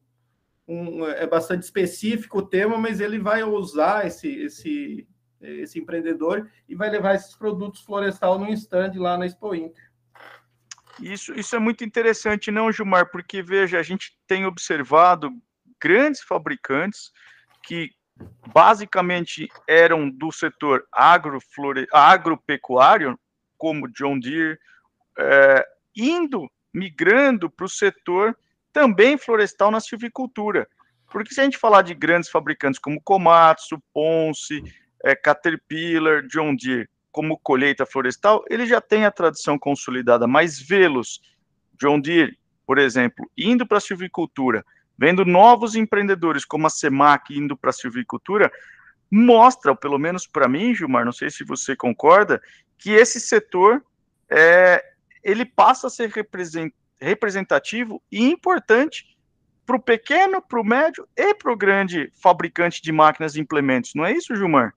um, 0.70 1.04
é 1.08 1.26
bastante 1.26 1.64
específico 1.64 2.38
o 2.38 2.46
tema, 2.46 2.78
mas 2.78 3.00
ele 3.00 3.18
vai 3.18 3.42
usar 3.44 4.06
esse, 4.06 4.30
esse, 4.44 5.08
esse 5.42 5.80
empreendedor 5.80 6.48
e 6.68 6.76
vai 6.76 6.92
levar 6.92 7.16
esses 7.16 7.36
produtos 7.36 7.82
florestal 7.82 8.38
no 8.38 8.48
stand 8.50 8.92
lá 8.96 9.18
na 9.18 9.26
Expo 9.26 9.56
Inter. 9.56 9.90
Isso, 11.02 11.34
isso 11.34 11.56
é 11.56 11.60
muito 11.60 11.84
interessante, 11.84 12.52
não, 12.52 12.72
Gilmar? 12.72 13.10
Porque, 13.10 13.42
veja, 13.42 13.80
a 13.80 13.84
gente 13.84 14.16
tem 14.28 14.46
observado 14.46 15.32
grandes 15.82 16.22
fabricantes 16.22 17.12
que 17.64 17.90
basicamente 18.54 19.48
eram 19.68 20.08
do 20.10 20.32
setor 20.32 20.86
agropecuário, 21.92 23.18
como 23.58 23.88
John 23.88 24.20
Deere, 24.20 24.60
é, 25.18 25.66
indo, 25.96 26.48
migrando 26.72 27.50
para 27.50 27.66
o 27.66 27.70
setor 27.70 28.38
também 28.80 29.18
florestal 29.18 29.70
na 29.70 29.82
silvicultura. 29.82 30.66
Porque 31.12 31.34
se 31.34 31.42
a 31.42 31.44
gente 31.44 31.58
falar 31.58 31.82
de 31.82 31.94
grandes 31.94 32.30
fabricantes 32.30 32.80
como 32.80 33.02
Komatsu, 33.02 33.78
Ponce, 33.94 34.64
é, 35.04 35.14
Caterpillar, 35.14 36.26
John 36.28 36.56
Deere, 36.56 36.88
como 37.12 37.38
colheita 37.38 37.86
florestal, 37.86 38.42
ele 38.50 38.66
já 38.66 38.80
tem 38.80 39.04
a 39.04 39.12
tradição 39.12 39.60
consolidada, 39.60 40.26
mas 40.28 40.62
vê-los, 40.62 41.20
John 41.78 42.00
Deere, 42.00 42.38
por 42.66 42.78
exemplo, 42.78 43.30
indo 43.38 43.68
para 43.68 43.80
a 43.80 43.82
silvicultura, 43.82 44.64
vendo 44.98 45.26
novos 45.26 45.76
empreendedores 45.76 46.46
como 46.46 46.66
a 46.66 46.70
Semac 46.70 47.38
indo 47.38 47.58
para 47.58 47.72
a 47.72 47.74
silvicultura, 47.74 48.50
mostra, 49.12 49.76
pelo 49.76 49.98
menos 49.98 50.26
para 50.26 50.48
mim, 50.48 50.74
Gilmar, 50.74 51.04
não 51.04 51.12
sei 51.12 51.30
se 51.30 51.44
você 51.44 51.76
concorda, 51.76 52.42
que 52.78 52.92
esse 52.92 53.20
setor 53.20 53.84
é, 54.30 54.82
ele 55.22 55.44
passa 55.44 55.88
a 55.88 55.90
ser 55.90 56.10
representativo 57.02 58.02
e 58.12 58.30
importante 58.30 59.18
para 59.66 59.76
o 59.76 59.82
pequeno, 59.82 60.42
para 60.42 60.60
o 60.60 60.64
médio 60.64 61.08
e 61.16 61.34
para 61.36 61.52
o 61.52 61.58
grande 61.58 62.12
fabricante 62.22 62.82
de 62.82 62.92
máquinas 62.92 63.36
e 63.36 63.40
implementos. 63.40 63.94
Não 63.94 64.06
é 64.06 64.12
isso, 64.12 64.36
Gilmar? 64.36 64.74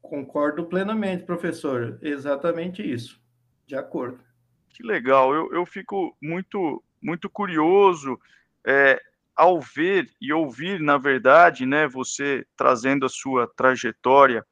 Concordo 0.00 0.66
plenamente, 0.66 1.24
professor. 1.24 1.98
Exatamente 2.00 2.82
isso. 2.82 3.20
De 3.66 3.76
acordo. 3.76 4.20
Que 4.68 4.82
legal. 4.82 5.34
Eu, 5.34 5.52
eu 5.52 5.66
fico 5.66 6.16
muito, 6.22 6.82
muito 7.02 7.28
curioso 7.28 8.18
é, 8.64 9.00
ao 9.34 9.60
ver 9.60 10.08
e 10.20 10.32
ouvir, 10.32 10.80
na 10.80 10.98
verdade, 10.98 11.66
né, 11.66 11.86
você 11.86 12.46
trazendo 12.56 13.06
a 13.06 13.08
sua 13.08 13.46
trajetória 13.46 14.44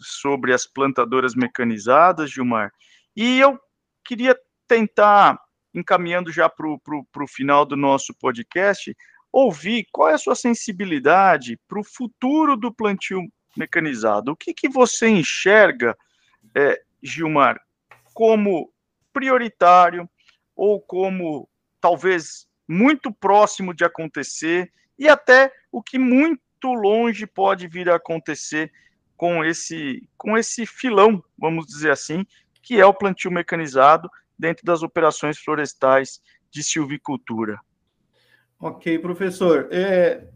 sobre 0.00 0.52
as 0.52 0.66
plantadoras 0.66 1.34
mecanizadas, 1.34 2.30
Gilmar. 2.30 2.72
E 3.14 3.38
eu 3.38 3.58
queria 4.04 4.38
tentar, 4.66 5.38
encaminhando 5.74 6.30
já 6.30 6.48
para 6.48 6.66
o 6.66 7.28
final 7.28 7.64
do 7.64 7.76
nosso 7.76 8.14
podcast, 8.14 8.94
ouvir 9.32 9.86
qual 9.90 10.10
é 10.10 10.14
a 10.14 10.18
sua 10.18 10.34
sensibilidade 10.34 11.58
para 11.66 11.80
o 11.80 11.84
futuro 11.84 12.56
do 12.56 12.72
plantio 12.72 13.22
mecanizado. 13.56 14.32
O 14.32 14.36
que, 14.36 14.52
que 14.52 14.68
você 14.68 15.08
enxerga, 15.08 15.96
é, 16.54 16.82
Gilmar, 17.02 17.60
como 18.12 18.70
prioritário 19.12 20.08
ou 20.54 20.80
como 20.80 21.48
talvez 21.80 22.46
muito 22.68 23.12
próximo 23.12 23.74
de 23.74 23.84
acontecer 23.84 24.70
e 24.98 25.08
até 25.08 25.52
o 25.70 25.82
que 25.82 25.98
muito 25.98 26.40
longe 26.64 27.26
pode 27.26 27.66
vir 27.66 27.90
a 27.90 27.96
acontecer 27.96 28.70
com 29.16 29.44
esse 29.44 30.08
com 30.16 30.36
esse 30.36 30.66
filão, 30.66 31.22
vamos 31.38 31.66
dizer 31.66 31.90
assim, 31.90 32.24
que 32.62 32.80
é 32.80 32.86
o 32.86 32.94
plantio 32.94 33.30
mecanizado 33.30 34.10
dentro 34.42 34.66
das 34.66 34.82
operações 34.82 35.38
florestais 35.38 36.20
de 36.50 36.64
silvicultura. 36.64 37.60
Ok, 38.58 38.98
professor. 38.98 39.68
É, 39.70 40.28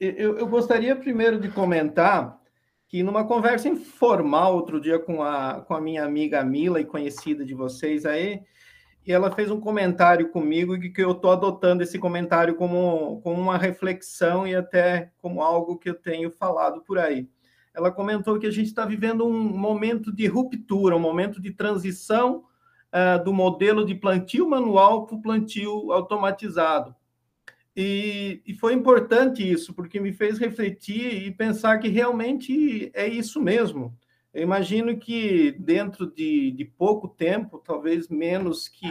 eu, 0.00 0.36
eu, 0.36 0.48
gostaria 0.48 0.96
primeiro 0.96 1.40
de 1.40 1.48
comentar 1.48 2.38
que 2.88 3.04
numa 3.04 3.24
conversa 3.24 3.68
informal 3.68 4.54
outro 4.54 4.80
dia 4.80 4.98
com 4.98 5.22
a, 5.22 5.60
com 5.60 5.74
a 5.74 5.80
minha 5.80 6.04
amiga 6.04 6.44
Mila 6.44 6.80
e 6.80 6.84
conhecida 6.84 7.44
de 7.44 7.54
vocês 7.54 8.04
aí, 8.04 8.42
e 9.06 9.12
ela 9.12 9.30
fez 9.30 9.48
um 9.50 9.60
comentário 9.60 10.30
comigo 10.30 10.74
e 10.74 10.92
que 10.92 11.02
eu 11.02 11.12
estou 11.12 11.30
adotando 11.30 11.84
esse 11.84 11.98
comentário 12.00 12.56
como, 12.56 13.20
como 13.20 13.40
uma 13.40 13.56
reflexão 13.56 14.46
e 14.46 14.56
até 14.56 15.12
como 15.18 15.40
algo 15.40 15.78
que 15.78 15.88
eu 15.88 15.94
tenho 15.94 16.32
falado 16.32 16.82
por 16.82 16.98
aí. 16.98 17.28
ela 17.72 17.92
comentou 17.92 18.38
que 18.40 18.46
a 18.46 18.50
gente 18.50 18.66
está 18.66 18.84
vivendo 18.84 19.24
um 19.24 19.56
momento 19.56 20.12
de 20.12 20.26
ruptura, 20.26 20.96
um 20.96 21.00
momento 21.00 21.40
de 21.40 21.52
transição 21.52 22.44
uh, 22.92 23.22
do 23.22 23.32
modelo 23.32 23.84
de 23.84 23.94
plantio 23.94 24.48
manual 24.48 25.06
para 25.06 25.16
o 25.16 25.22
plantio 25.22 25.92
automatizado. 25.92 26.94
E, 27.74 28.40
e, 28.46 28.54
foi 28.54 28.72
importante 28.72 29.48
isso, 29.48 29.74
porque 29.74 30.00
me 30.00 30.10
fez 30.10 30.38
refletir 30.38 31.26
e 31.26 31.30
pensar 31.30 31.78
que 31.78 31.88
realmente 31.88 32.90
é 32.94 33.06
isso 33.06 33.40
mesmo. 33.40 33.94
Eu 34.32 34.42
imagino 34.42 34.96
que 34.96 35.52
dentro 35.58 36.10
de, 36.10 36.52
de 36.52 36.64
pouco 36.64 37.06
tempo, 37.06 37.58
talvez 37.58 38.08
menos 38.08 38.66
que 38.66 38.90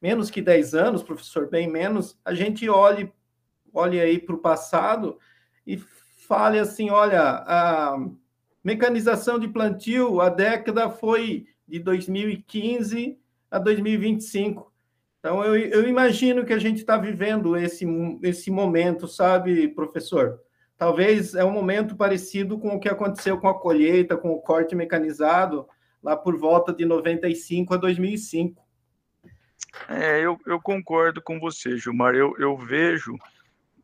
menos 0.00 0.30
que 0.30 0.40
10 0.40 0.74
anos, 0.74 1.02
professor, 1.02 1.48
bem 1.48 1.68
menos, 1.70 2.18
a 2.24 2.32
gente 2.32 2.68
olhe, 2.68 3.12
olhe 3.72 4.00
aí 4.00 4.18
para 4.18 4.34
o 4.34 4.38
passado 4.38 5.18
e 5.66 5.76
fale 6.26 6.58
assim, 6.58 6.90
olha, 6.90 7.20
a 7.20 7.98
mecanização 8.64 9.38
de 9.38 9.48
plantio, 9.48 10.20
a 10.20 10.30
década 10.30 10.88
foi 10.88 11.46
de 11.70 11.78
2015 11.78 13.18
a 13.50 13.58
2025. 13.58 14.70
Então, 15.20 15.44
eu, 15.44 15.56
eu 15.56 15.88
imagino 15.88 16.44
que 16.44 16.52
a 16.52 16.58
gente 16.58 16.78
está 16.78 16.96
vivendo 16.96 17.56
esse, 17.56 17.86
esse 18.22 18.50
momento, 18.50 19.06
sabe, 19.06 19.68
professor? 19.68 20.40
Talvez 20.76 21.34
é 21.34 21.44
um 21.44 21.52
momento 21.52 21.94
parecido 21.94 22.58
com 22.58 22.74
o 22.74 22.80
que 22.80 22.88
aconteceu 22.88 23.38
com 23.38 23.48
a 23.48 23.58
colheita, 23.58 24.16
com 24.16 24.30
o 24.30 24.40
corte 24.40 24.74
mecanizado, 24.74 25.68
lá 26.02 26.16
por 26.16 26.38
volta 26.38 26.72
de 26.72 26.86
95 26.86 27.74
a 27.74 27.76
2005. 27.76 28.66
É, 29.88 30.20
eu, 30.20 30.38
eu 30.46 30.58
concordo 30.60 31.20
com 31.22 31.38
você, 31.38 31.76
Gilmar. 31.76 32.14
Eu, 32.14 32.34
eu 32.38 32.56
vejo, 32.56 33.14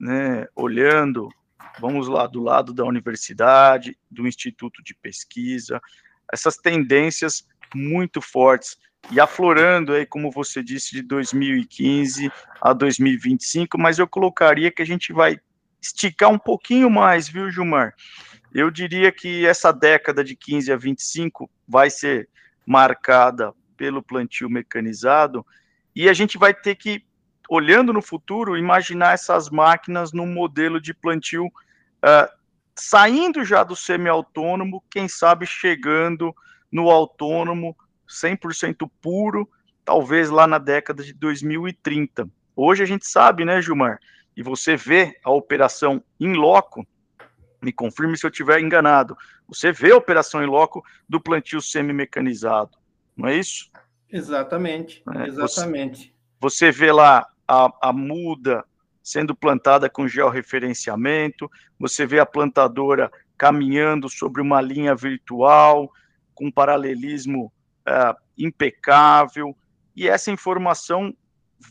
né, 0.00 0.46
olhando, 0.56 1.28
vamos 1.78 2.08
lá, 2.08 2.26
do 2.26 2.42
lado 2.42 2.72
da 2.72 2.84
universidade, 2.84 3.96
do 4.10 4.26
instituto 4.26 4.82
de 4.82 4.94
pesquisa, 4.94 5.80
essas 6.32 6.56
tendências 6.56 7.46
muito 7.76 8.20
fortes 8.20 8.76
e 9.10 9.20
aflorando 9.20 9.92
aí, 9.92 10.04
como 10.04 10.30
você 10.30 10.62
disse, 10.62 10.92
de 10.92 11.02
2015 11.02 12.30
a 12.60 12.72
2025, 12.72 13.78
mas 13.78 13.98
eu 13.98 14.08
colocaria 14.08 14.70
que 14.70 14.82
a 14.82 14.86
gente 14.86 15.12
vai 15.12 15.38
esticar 15.80 16.30
um 16.30 16.38
pouquinho 16.38 16.90
mais, 16.90 17.28
viu, 17.28 17.50
Gilmar? 17.50 17.94
Eu 18.52 18.70
diria 18.70 19.12
que 19.12 19.46
essa 19.46 19.72
década 19.72 20.24
de 20.24 20.34
15 20.34 20.72
a 20.72 20.76
25 20.76 21.48
vai 21.68 21.90
ser 21.90 22.28
marcada 22.66 23.52
pelo 23.76 24.02
plantio 24.02 24.48
mecanizado 24.50 25.46
e 25.94 26.08
a 26.08 26.12
gente 26.12 26.36
vai 26.36 26.52
ter 26.52 26.74
que, 26.74 27.04
olhando 27.48 27.92
no 27.92 28.02
futuro, 28.02 28.56
imaginar 28.56 29.14
essas 29.14 29.50
máquinas 29.50 30.12
num 30.12 30.26
modelo 30.26 30.80
de 30.80 30.92
plantio 30.92 31.46
uh, 31.46 32.36
saindo 32.74 33.44
já 33.44 33.62
do 33.62 33.76
semi-autônomo, 33.76 34.82
quem 34.90 35.06
sabe 35.08 35.46
chegando 35.46 36.34
no 36.70 36.90
autônomo 36.90 37.76
100% 38.08 38.90
puro, 39.00 39.48
talvez 39.84 40.30
lá 40.30 40.46
na 40.46 40.58
década 40.58 41.02
de 41.02 41.12
2030. 41.12 42.28
Hoje 42.54 42.82
a 42.82 42.86
gente 42.86 43.06
sabe, 43.06 43.44
né, 43.44 43.60
Gilmar, 43.60 43.98
e 44.36 44.42
você 44.42 44.76
vê 44.76 45.18
a 45.24 45.30
operação 45.30 46.02
em 46.20 46.34
loco, 46.34 46.86
me 47.62 47.72
confirme 47.72 48.16
se 48.16 48.26
eu 48.26 48.30
estiver 48.30 48.60
enganado, 48.60 49.16
você 49.48 49.72
vê 49.72 49.92
a 49.92 49.96
operação 49.96 50.42
em 50.42 50.46
loco 50.46 50.84
do 51.08 51.20
plantio 51.20 51.60
semi-mecanizado, 51.60 52.76
não 53.16 53.28
é 53.28 53.36
isso? 53.36 53.70
Exatamente, 54.10 55.02
é, 55.14 55.26
exatamente. 55.26 56.14
Você, 56.40 56.70
você, 56.70 56.70
vê 56.70 56.92
lá 56.92 57.26
a, 57.46 57.88
a 57.88 57.92
muda 57.92 58.64
sendo 59.02 59.34
plantada 59.34 59.88
com 59.88 60.08
georreferenciamento, 60.08 61.50
você 61.78 62.04
vê 62.06 62.18
a 62.18 62.26
plantadora 62.26 63.10
caminhando 63.38 64.08
sobre 64.08 64.42
uma 64.42 64.60
linha 64.60 64.94
virtual, 64.94 65.92
com 66.36 66.52
paralelismo 66.52 67.52
uh, 67.88 68.14
impecável, 68.38 69.56
e 69.96 70.06
essa 70.06 70.30
informação 70.30 71.12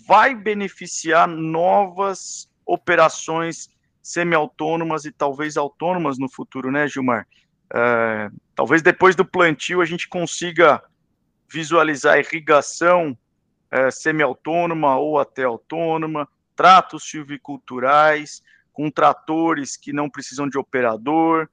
vai 0.05 0.36
beneficiar 0.36 1.28
novas 1.28 2.49
operações 2.65 3.69
semi-autônomas 4.01 5.06
e 5.06 5.12
talvez 5.12 5.56
autônomas 5.56 6.17
no 6.17 6.30
futuro, 6.30 6.71
né, 6.71 6.88
Gilmar? 6.88 7.28
É, 7.73 8.30
talvez 8.56 8.82
depois 8.82 9.15
do 9.15 9.25
plantio 9.25 9.82
a 9.82 9.86
gente 9.86 10.08
consiga 10.08 10.84
visualizar 11.51 12.19
irrigação 12.19 13.17
é, 13.71 13.89
semi-autônoma 13.89 14.97
ou 14.97 15.19
até 15.19 15.43
autônoma, 15.43 16.28
tratos 16.56 17.10
silviculturais, 17.10 18.41
com 18.71 18.91
tratores 18.91 19.78
que 19.78 19.93
não 19.93 20.10
precisam 20.10 20.49
de 20.49 20.58
operador. 20.58 21.49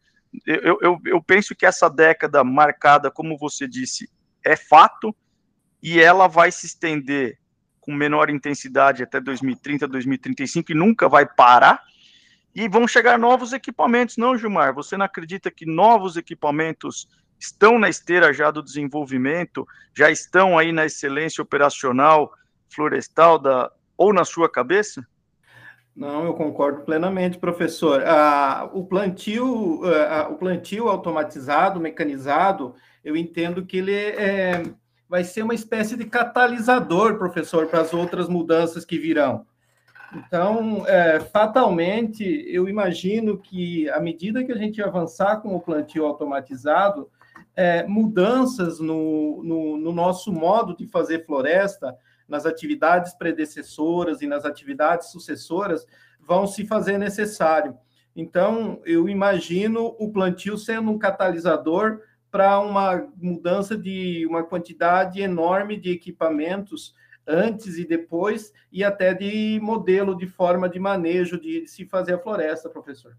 Eu, 0.46 0.78
eu, 0.80 1.00
eu 1.04 1.22
penso 1.22 1.54
que 1.54 1.66
essa 1.66 1.88
década 1.88 2.42
marcada, 2.42 3.10
como 3.10 3.36
você 3.36 3.68
disse, 3.68 4.08
é 4.44 4.56
fato, 4.56 5.14
e 5.82 6.00
ela 6.00 6.26
vai 6.26 6.50
se 6.50 6.66
estender 6.66 7.38
com 7.80 7.92
menor 7.92 8.30
intensidade 8.30 9.02
até 9.02 9.20
2030, 9.20 9.88
2035 9.88 10.72
e 10.72 10.74
nunca 10.74 11.08
vai 11.08 11.26
parar. 11.26 11.82
E 12.54 12.68
vão 12.68 12.86
chegar 12.86 13.18
novos 13.18 13.52
equipamentos, 13.52 14.16
não, 14.16 14.36
Gilmar? 14.36 14.74
Você 14.74 14.96
não 14.96 15.06
acredita 15.06 15.50
que 15.50 15.66
novos 15.66 16.16
equipamentos 16.16 17.08
estão 17.38 17.78
na 17.78 17.88
esteira 17.88 18.32
já 18.32 18.50
do 18.50 18.62
desenvolvimento, 18.62 19.66
já 19.96 20.10
estão 20.10 20.56
aí 20.56 20.70
na 20.70 20.86
excelência 20.86 21.42
operacional 21.42 22.32
florestal 22.72 23.38
da, 23.38 23.70
ou 23.96 24.12
na 24.12 24.24
sua 24.24 24.48
cabeça? 24.48 25.04
Não, 25.94 26.24
eu 26.24 26.34
concordo 26.34 26.82
plenamente, 26.82 27.38
professor. 27.38 28.02
Ah, 28.06 28.70
o 28.72 28.84
plantio, 28.84 29.82
ah, 29.84 30.28
o 30.30 30.36
plantio 30.36 30.88
automatizado, 30.88 31.78
mecanizado, 31.78 32.74
eu 33.04 33.16
entendo 33.16 33.66
que 33.66 33.78
ele 33.78 33.94
é, 33.94 34.62
vai 35.08 35.24
ser 35.24 35.42
uma 35.42 35.54
espécie 35.54 35.96
de 35.96 36.06
catalisador, 36.06 37.18
professor, 37.18 37.66
para 37.66 37.82
as 37.82 37.92
outras 37.92 38.28
mudanças 38.28 38.84
que 38.84 38.98
virão. 38.98 39.44
Então, 40.14 40.86
é, 40.86 41.20
fatalmente, 41.20 42.22
eu 42.48 42.68
imagino 42.68 43.38
que, 43.38 43.88
à 43.90 44.00
medida 44.00 44.44
que 44.44 44.52
a 44.52 44.56
gente 44.56 44.82
avançar 44.82 45.40
com 45.40 45.54
o 45.54 45.60
plantio 45.60 46.04
automatizado, 46.04 47.10
é, 47.56 47.86
mudanças 47.86 48.78
no, 48.78 49.42
no, 49.42 49.76
no, 49.78 49.92
nosso 49.92 50.32
modo 50.32 50.76
de 50.76 50.86
fazer 50.86 51.24
floresta, 51.24 51.96
nas 52.28 52.46
atividades 52.46 53.14
predecessoras 53.14 54.22
e 54.22 54.26
nas 54.26 54.44
atividades 54.44 55.10
sucessoras, 55.10 55.86
vão 56.20 56.46
se 56.46 56.66
fazer 56.66 56.98
necessário. 56.98 57.76
Então, 58.14 58.80
eu 58.84 59.08
imagino 59.08 59.96
o 59.98 60.12
plantio 60.12 60.56
sendo 60.56 60.90
um 60.90 60.98
catalisador 60.98 62.00
para 62.30 62.58
uma 62.60 63.08
mudança 63.16 63.76
de 63.76 64.26
uma 64.26 64.42
quantidade 64.42 65.20
enorme 65.20 65.76
de 65.76 65.90
equipamentos 65.90 66.94
antes 67.26 67.78
e 67.78 67.84
depois, 67.84 68.52
e 68.70 68.82
até 68.82 69.14
de 69.14 69.60
modelo 69.62 70.16
de 70.16 70.26
forma 70.26 70.68
de 70.68 70.78
manejo 70.78 71.40
de 71.40 71.66
se 71.66 71.84
fazer 71.84 72.14
a 72.14 72.18
floresta, 72.18 72.68
professor. 72.68 73.16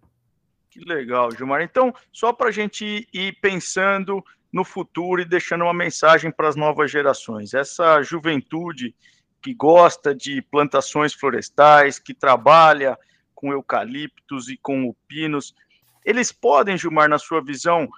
Que 0.69 0.79
legal, 0.79 1.31
Gilmar. 1.31 1.61
Então, 1.61 1.93
só 2.11 2.33
para 2.33 2.49
a 2.49 2.51
gente 2.51 3.07
ir 3.13 3.37
pensando 3.39 4.23
no 4.53 4.63
futuro 4.63 5.19
e 5.19 5.25
deixando 5.25 5.63
uma 5.63 5.73
mensagem 5.73 6.31
para 6.31 6.47
as 6.47 6.55
novas 6.55 6.91
gerações. 6.91 7.55
Essa 7.55 8.03
juventude 8.03 8.95
que 9.41 9.51
gosta 9.51 10.13
de 10.13 10.43
plantações 10.43 11.11
florestais, 11.13 11.97
que 11.97 12.13
trabalha 12.13 12.97
com 13.33 13.51
eucaliptos 13.51 14.47
e 14.47 14.55
com 14.55 14.95
pinos, 15.07 15.55
eles 16.05 16.31
podem, 16.31 16.77
Gilmar, 16.77 17.09
na 17.09 17.17
sua 17.17 17.43
visão, 17.43 17.89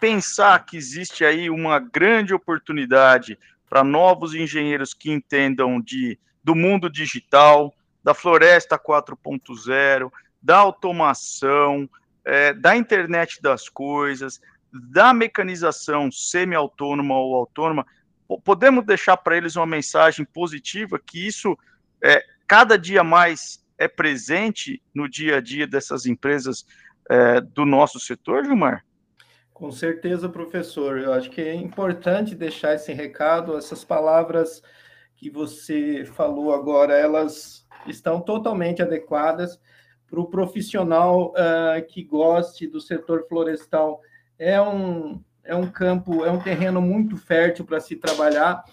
pensar 0.00 0.64
que 0.64 0.78
existe 0.78 1.24
aí 1.24 1.50
uma 1.50 1.78
grande 1.78 2.32
oportunidade 2.32 3.38
para 3.68 3.84
novos 3.84 4.34
engenheiros 4.34 4.94
que 4.94 5.10
entendam 5.10 5.80
de, 5.80 6.18
do 6.42 6.54
mundo 6.54 6.88
digital, 6.88 7.74
da 8.02 8.14
floresta 8.14 8.78
4.0, 8.78 10.10
da 10.40 10.56
automação, 10.56 11.88
é, 12.24 12.54
da 12.54 12.76
internet 12.76 13.42
das 13.42 13.68
coisas, 13.68 14.40
da 14.72 15.12
mecanização 15.14 16.10
semi-autônoma 16.10 17.14
ou 17.14 17.36
autônoma, 17.36 17.86
podemos 18.44 18.84
deixar 18.84 19.16
para 19.16 19.36
eles 19.36 19.56
uma 19.56 19.66
mensagem 19.66 20.24
positiva 20.24 20.98
que 20.98 21.26
isso 21.26 21.56
é, 22.02 22.22
cada 22.46 22.76
dia 22.78 23.02
mais 23.02 23.64
é 23.78 23.88
presente 23.88 24.82
no 24.94 25.08
dia 25.08 25.36
a 25.36 25.40
dia 25.40 25.66
dessas 25.66 26.04
empresas 26.04 26.66
é, 27.08 27.40
do 27.40 27.64
nosso 27.64 27.98
setor, 27.98 28.44
Gilmar? 28.44 28.84
Com 29.52 29.70
certeza, 29.72 30.28
professor. 30.28 30.98
Eu 30.98 31.12
acho 31.12 31.30
que 31.30 31.40
é 31.40 31.54
importante 31.54 32.34
deixar 32.34 32.74
esse 32.74 32.92
recado, 32.92 33.56
essas 33.56 33.84
palavras 33.84 34.62
que 35.16 35.28
você 35.28 36.04
falou 36.04 36.54
agora, 36.54 36.94
elas 36.94 37.66
estão 37.86 38.20
totalmente 38.20 38.82
adequadas 38.82 39.60
para 40.06 40.20
o 40.20 40.26
profissional 40.26 41.32
uh, 41.32 41.84
que 41.88 42.04
goste 42.04 42.66
do 42.66 42.80
setor 42.80 43.26
florestal. 43.28 44.00
É 44.38 44.60
um, 44.60 45.22
é 45.44 45.54
um 45.54 45.66
campo, 45.66 46.24
é 46.24 46.30
um 46.30 46.40
terreno 46.40 46.80
muito 46.80 47.16
fértil 47.16 47.64
para 47.64 47.80
se 47.80 47.96
trabalhar 47.96 48.64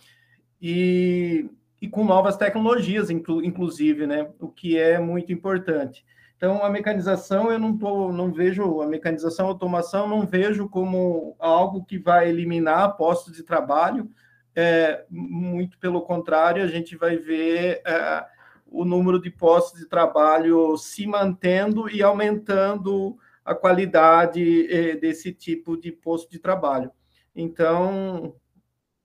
e, 0.62 1.50
e 1.82 1.88
com 1.88 2.04
novas 2.04 2.38
tecnologias, 2.38 3.10
inclu, 3.10 3.44
inclusive, 3.44 4.06
né? 4.06 4.30
O 4.40 4.50
que 4.50 4.78
é 4.78 5.00
muito 5.00 5.32
importante. 5.32 6.06
Então, 6.38 6.64
a 6.64 6.70
mecanização, 6.70 7.52
eu 7.52 7.58
não, 7.58 7.78
tô, 7.78 8.12
não 8.12 8.32
vejo, 8.32 8.82
a 8.82 8.88
mecanização, 8.88 9.48
a 9.48 9.50
automação, 9.50 10.08
não 10.08 10.26
vejo 10.26 10.68
como 10.68 11.36
algo 11.40 11.86
que 11.86 11.98
vai 11.98 12.30
eliminar 12.30 12.98
postos 12.98 13.36
de 13.36 13.44
trabalho, 13.44 14.12
é, 14.56 15.06
muito 15.10 15.78
pelo 15.80 16.02
contrário, 16.02 16.64
a 16.64 16.68
gente 16.68 16.96
vai 16.96 17.18
ver 17.18 17.82
é, 17.86 18.26
o 18.66 18.86
número 18.86 19.22
de 19.22 19.30
postos 19.30 19.80
de 19.80 19.86
trabalho 19.86 20.78
se 20.78 21.06
mantendo 21.06 21.90
e 21.90 22.02
aumentando 22.02 23.18
a 23.46 23.54
qualidade 23.54 24.68
é, 24.74 24.96
desse 24.96 25.32
tipo 25.32 25.78
de 25.78 25.92
posto 25.92 26.32
de 26.32 26.40
trabalho. 26.40 26.92
Então, 27.36 28.36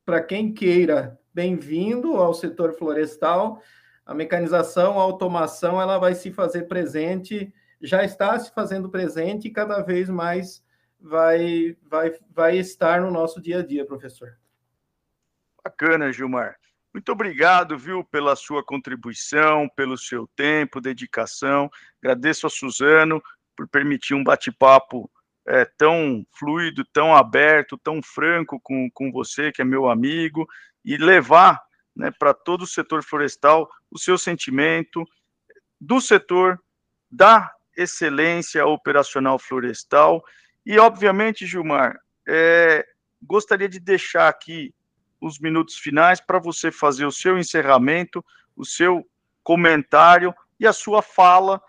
para 0.03 0.23
quem 0.23 0.55
queira, 0.55 1.21
bem-vindo 1.33 2.17
ao 2.17 2.33
setor 2.33 2.73
florestal. 2.73 3.63
A 4.05 4.15
mecanização, 4.15 4.99
a 4.99 5.03
automação, 5.03 5.81
ela 5.81 5.99
vai 5.99 6.15
se 6.15 6.33
fazer 6.33 6.63
presente, 6.63 7.53
já 7.83 8.03
está 8.03 8.39
se 8.39 8.51
fazendo 8.53 8.89
presente 8.89 9.47
e 9.47 9.53
cada 9.53 9.83
vez 9.83 10.09
mais 10.09 10.65
vai, 10.99 11.77
vai, 11.83 12.13
vai 12.31 12.57
estar 12.57 13.03
no 13.03 13.11
nosso 13.11 13.43
dia 13.43 13.59
a 13.59 13.67
dia, 13.67 13.85
professor. 13.85 14.39
Bacana, 15.63 16.11
Gilmar. 16.11 16.57
Muito 16.93 17.13
obrigado, 17.13 17.79
viu, 17.79 18.03
pela 18.03 18.35
sua 18.35 18.65
contribuição, 18.65 19.69
pelo 19.77 19.97
seu 19.97 20.27
tempo, 20.35 20.81
dedicação. 20.81 21.71
Agradeço 22.03 22.47
a 22.47 22.51
Suzano 22.51 23.23
por 23.57 23.69
permitir 23.69 24.15
um 24.15 24.25
bate-papo 24.25 25.11
é, 25.47 25.65
tão 25.65 26.25
fluido, 26.39 26.85
tão 26.93 27.15
aberto, 27.15 27.79
tão 27.79 28.03
franco 28.03 28.61
com, 28.61 28.91
com 28.93 29.11
você, 29.11 29.51
que 29.51 29.63
é 29.63 29.65
meu 29.65 29.89
amigo, 29.89 30.47
e 30.85 30.97
levar 30.97 31.61
né, 31.95 32.11
para 32.19 32.33
todo 32.33 32.63
o 32.63 32.67
setor 32.67 33.03
florestal 33.03 33.69
o 33.91 33.99
seu 33.99 34.17
sentimento 34.17 35.05
do 35.81 36.01
setor, 36.01 36.61
da 37.11 37.53
excelência 37.77 38.65
operacional 38.67 39.39
florestal. 39.39 40.23
E, 40.65 40.79
obviamente, 40.79 41.47
Gilmar, 41.47 41.99
é, 42.29 42.87
gostaria 43.23 43.69
de 43.69 43.81
deixar 43.81 44.29
aqui 44.29 44.75
os 45.21 45.39
minutos 45.39 45.77
finais 45.77 46.21
para 46.21 46.39
você 46.39 46.71
fazer 46.71 47.05
o 47.05 47.13
seu 47.13 47.39
encerramento, 47.39 48.25
o 48.57 48.65
seu 48.65 49.07
comentário 49.43 50.35
e 50.59 50.67
a 50.67 50.73
sua 50.73 51.03
fala 51.03 51.61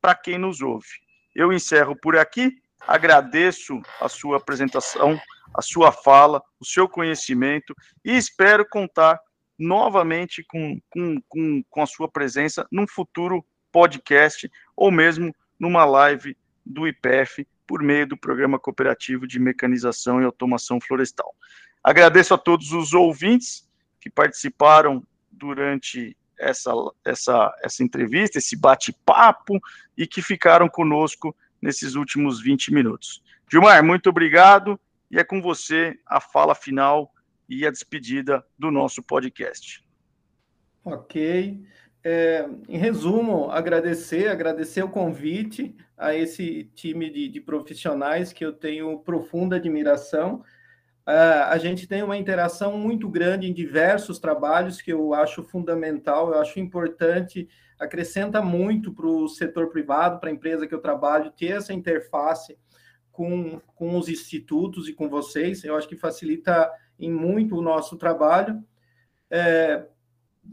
para 0.00 0.14
quem 0.14 0.38
nos 0.38 0.60
ouve. 0.60 1.07
Eu 1.38 1.52
encerro 1.52 1.94
por 1.94 2.16
aqui, 2.16 2.60
agradeço 2.84 3.80
a 4.00 4.08
sua 4.08 4.38
apresentação, 4.38 5.16
a 5.54 5.62
sua 5.62 5.92
fala, 5.92 6.42
o 6.58 6.64
seu 6.64 6.88
conhecimento 6.88 7.76
e 8.04 8.16
espero 8.16 8.68
contar 8.68 9.20
novamente 9.56 10.42
com, 10.42 10.80
com, 10.90 11.22
com, 11.28 11.62
com 11.70 11.80
a 11.80 11.86
sua 11.86 12.10
presença 12.10 12.66
num 12.72 12.88
futuro 12.88 13.46
podcast 13.70 14.50
ou 14.76 14.90
mesmo 14.90 15.32
numa 15.60 15.84
live 15.84 16.36
do 16.66 16.88
IPF 16.88 17.46
por 17.68 17.84
meio 17.84 18.08
do 18.08 18.16
Programa 18.16 18.58
Cooperativo 18.58 19.24
de 19.24 19.38
Mecanização 19.38 20.20
e 20.20 20.24
Automação 20.24 20.80
Florestal. 20.80 21.32
Agradeço 21.84 22.34
a 22.34 22.38
todos 22.38 22.72
os 22.72 22.92
ouvintes 22.94 23.64
que 24.00 24.10
participaram 24.10 25.06
durante 25.30 26.16
essa, 26.38 26.72
essa, 27.04 27.54
essa 27.62 27.82
entrevista, 27.82 28.38
esse 28.38 28.56
bate-papo 28.56 29.60
e 29.96 30.06
que 30.06 30.22
ficaram 30.22 30.68
conosco 30.68 31.34
nesses 31.60 31.94
últimos 31.94 32.40
20 32.40 32.72
minutos. 32.72 33.22
Gilmar, 33.50 33.82
muito 33.84 34.08
obrigado 34.10 34.78
e 35.10 35.18
é 35.18 35.24
com 35.24 35.40
você 35.40 35.98
a 36.06 36.20
fala 36.20 36.54
final 36.54 37.12
e 37.48 37.66
a 37.66 37.70
despedida 37.70 38.44
do 38.58 38.70
nosso 38.70 39.02
podcast. 39.02 39.82
Ok. 40.84 41.62
É, 42.04 42.48
em 42.68 42.78
resumo, 42.78 43.50
agradecer, 43.50 44.28
agradecer 44.28 44.82
o 44.82 44.88
convite 44.88 45.74
a 45.96 46.14
esse 46.14 46.64
time 46.74 47.10
de, 47.10 47.28
de 47.28 47.40
profissionais 47.40 48.32
que 48.32 48.44
eu 48.44 48.52
tenho 48.52 48.98
profunda 49.00 49.56
admiração. 49.56 50.44
Uh, 51.08 51.48
a 51.48 51.56
gente 51.56 51.86
tem 51.86 52.02
uma 52.02 52.18
interação 52.18 52.76
muito 52.76 53.08
grande 53.08 53.48
em 53.48 53.54
diversos 53.54 54.18
trabalhos 54.18 54.82
que 54.82 54.92
eu 54.92 55.14
acho 55.14 55.42
fundamental, 55.42 56.34
eu 56.34 56.38
acho 56.38 56.60
importante, 56.60 57.48
acrescenta 57.78 58.42
muito 58.42 58.92
para 58.92 59.06
o 59.06 59.26
setor 59.26 59.70
privado, 59.70 60.20
para 60.20 60.28
a 60.28 60.32
empresa 60.32 60.66
que 60.66 60.74
eu 60.74 60.82
trabalho, 60.82 61.30
ter 61.30 61.56
essa 61.56 61.72
interface 61.72 62.58
com, 63.10 63.58
com 63.74 63.96
os 63.96 64.06
institutos 64.06 64.86
e 64.86 64.92
com 64.92 65.08
vocês. 65.08 65.64
Eu 65.64 65.76
acho 65.76 65.88
que 65.88 65.96
facilita 65.96 66.70
em 67.00 67.10
muito 67.10 67.56
o 67.56 67.62
nosso 67.62 67.96
trabalho. 67.96 68.62
É, 69.30 69.86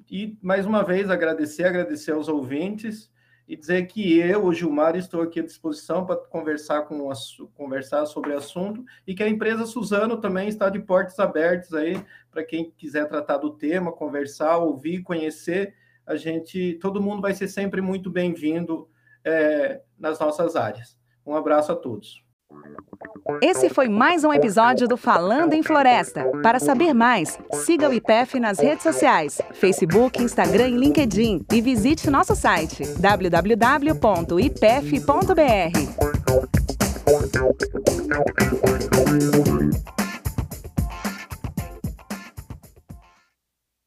e, 0.10 0.38
mais 0.42 0.66
uma 0.66 0.86
vez, 0.86 1.10
agradecer, 1.10 1.66
agradecer 1.66 2.14
aos 2.14 2.30
ouvintes 2.30 3.12
e 3.48 3.56
dizer 3.56 3.86
que 3.86 4.18
eu, 4.18 4.46
o 4.46 4.54
Gilmar, 4.54 4.96
estou 4.96 5.22
aqui 5.22 5.40
à 5.40 5.44
disposição 5.44 6.06
para 6.06 6.16
conversar, 6.16 6.84
com, 6.84 7.08
conversar 7.54 8.06
sobre 8.08 8.34
o 8.34 8.38
assunto 8.38 8.84
e 9.06 9.14
que 9.14 9.22
a 9.22 9.30
empresa 9.30 9.66
Suzano 9.66 10.18
também 10.18 10.48
está 10.48 10.70
de 10.70 10.80
portas 10.80 11.20
abertas 11.20 11.74
aí 11.74 12.04
para 12.32 12.44
quem 12.44 12.72
quiser 12.72 13.08
tratar 13.08 13.38
do 13.38 13.52
tema, 13.52 13.92
conversar, 13.92 14.58
ouvir, 14.58 15.04
conhecer. 15.04 15.76
A 16.06 16.16
gente, 16.16 16.74
todo 16.82 17.02
mundo 17.02 17.22
vai 17.22 17.34
ser 17.34 17.48
sempre 17.48 17.82
muito 17.82 18.10
bem-vindo 18.10 18.90
é, 19.24 19.82
nas 19.98 20.20
nossas 20.20 20.56
áreas. 20.56 20.98
Um 21.26 21.36
abraço 21.36 21.72
a 21.72 21.76
todos. 21.76 22.25
Esse 23.42 23.70
foi 23.70 23.90
mais 23.90 24.24
um 24.24 24.32
episódio 24.32 24.88
do 24.88 24.96
Falando 24.96 25.54
em 25.54 25.64
Floresta. 25.64 26.24
Para 26.44 26.60
saber 26.60 26.94
mais, 26.94 27.40
siga 27.54 27.90
o 27.90 27.94
IPEF 27.94 28.40
nas 28.40 28.60
redes 28.60 28.84
sociais, 28.84 29.42
Facebook, 29.54 30.22
Instagram 30.22 30.70
e 30.70 30.78
LinkedIn 30.78 31.46
e 31.52 31.62
visite 31.62 32.10
nosso 32.10 32.36
site 32.36 32.84
www.ipef.br. 33.00 33.96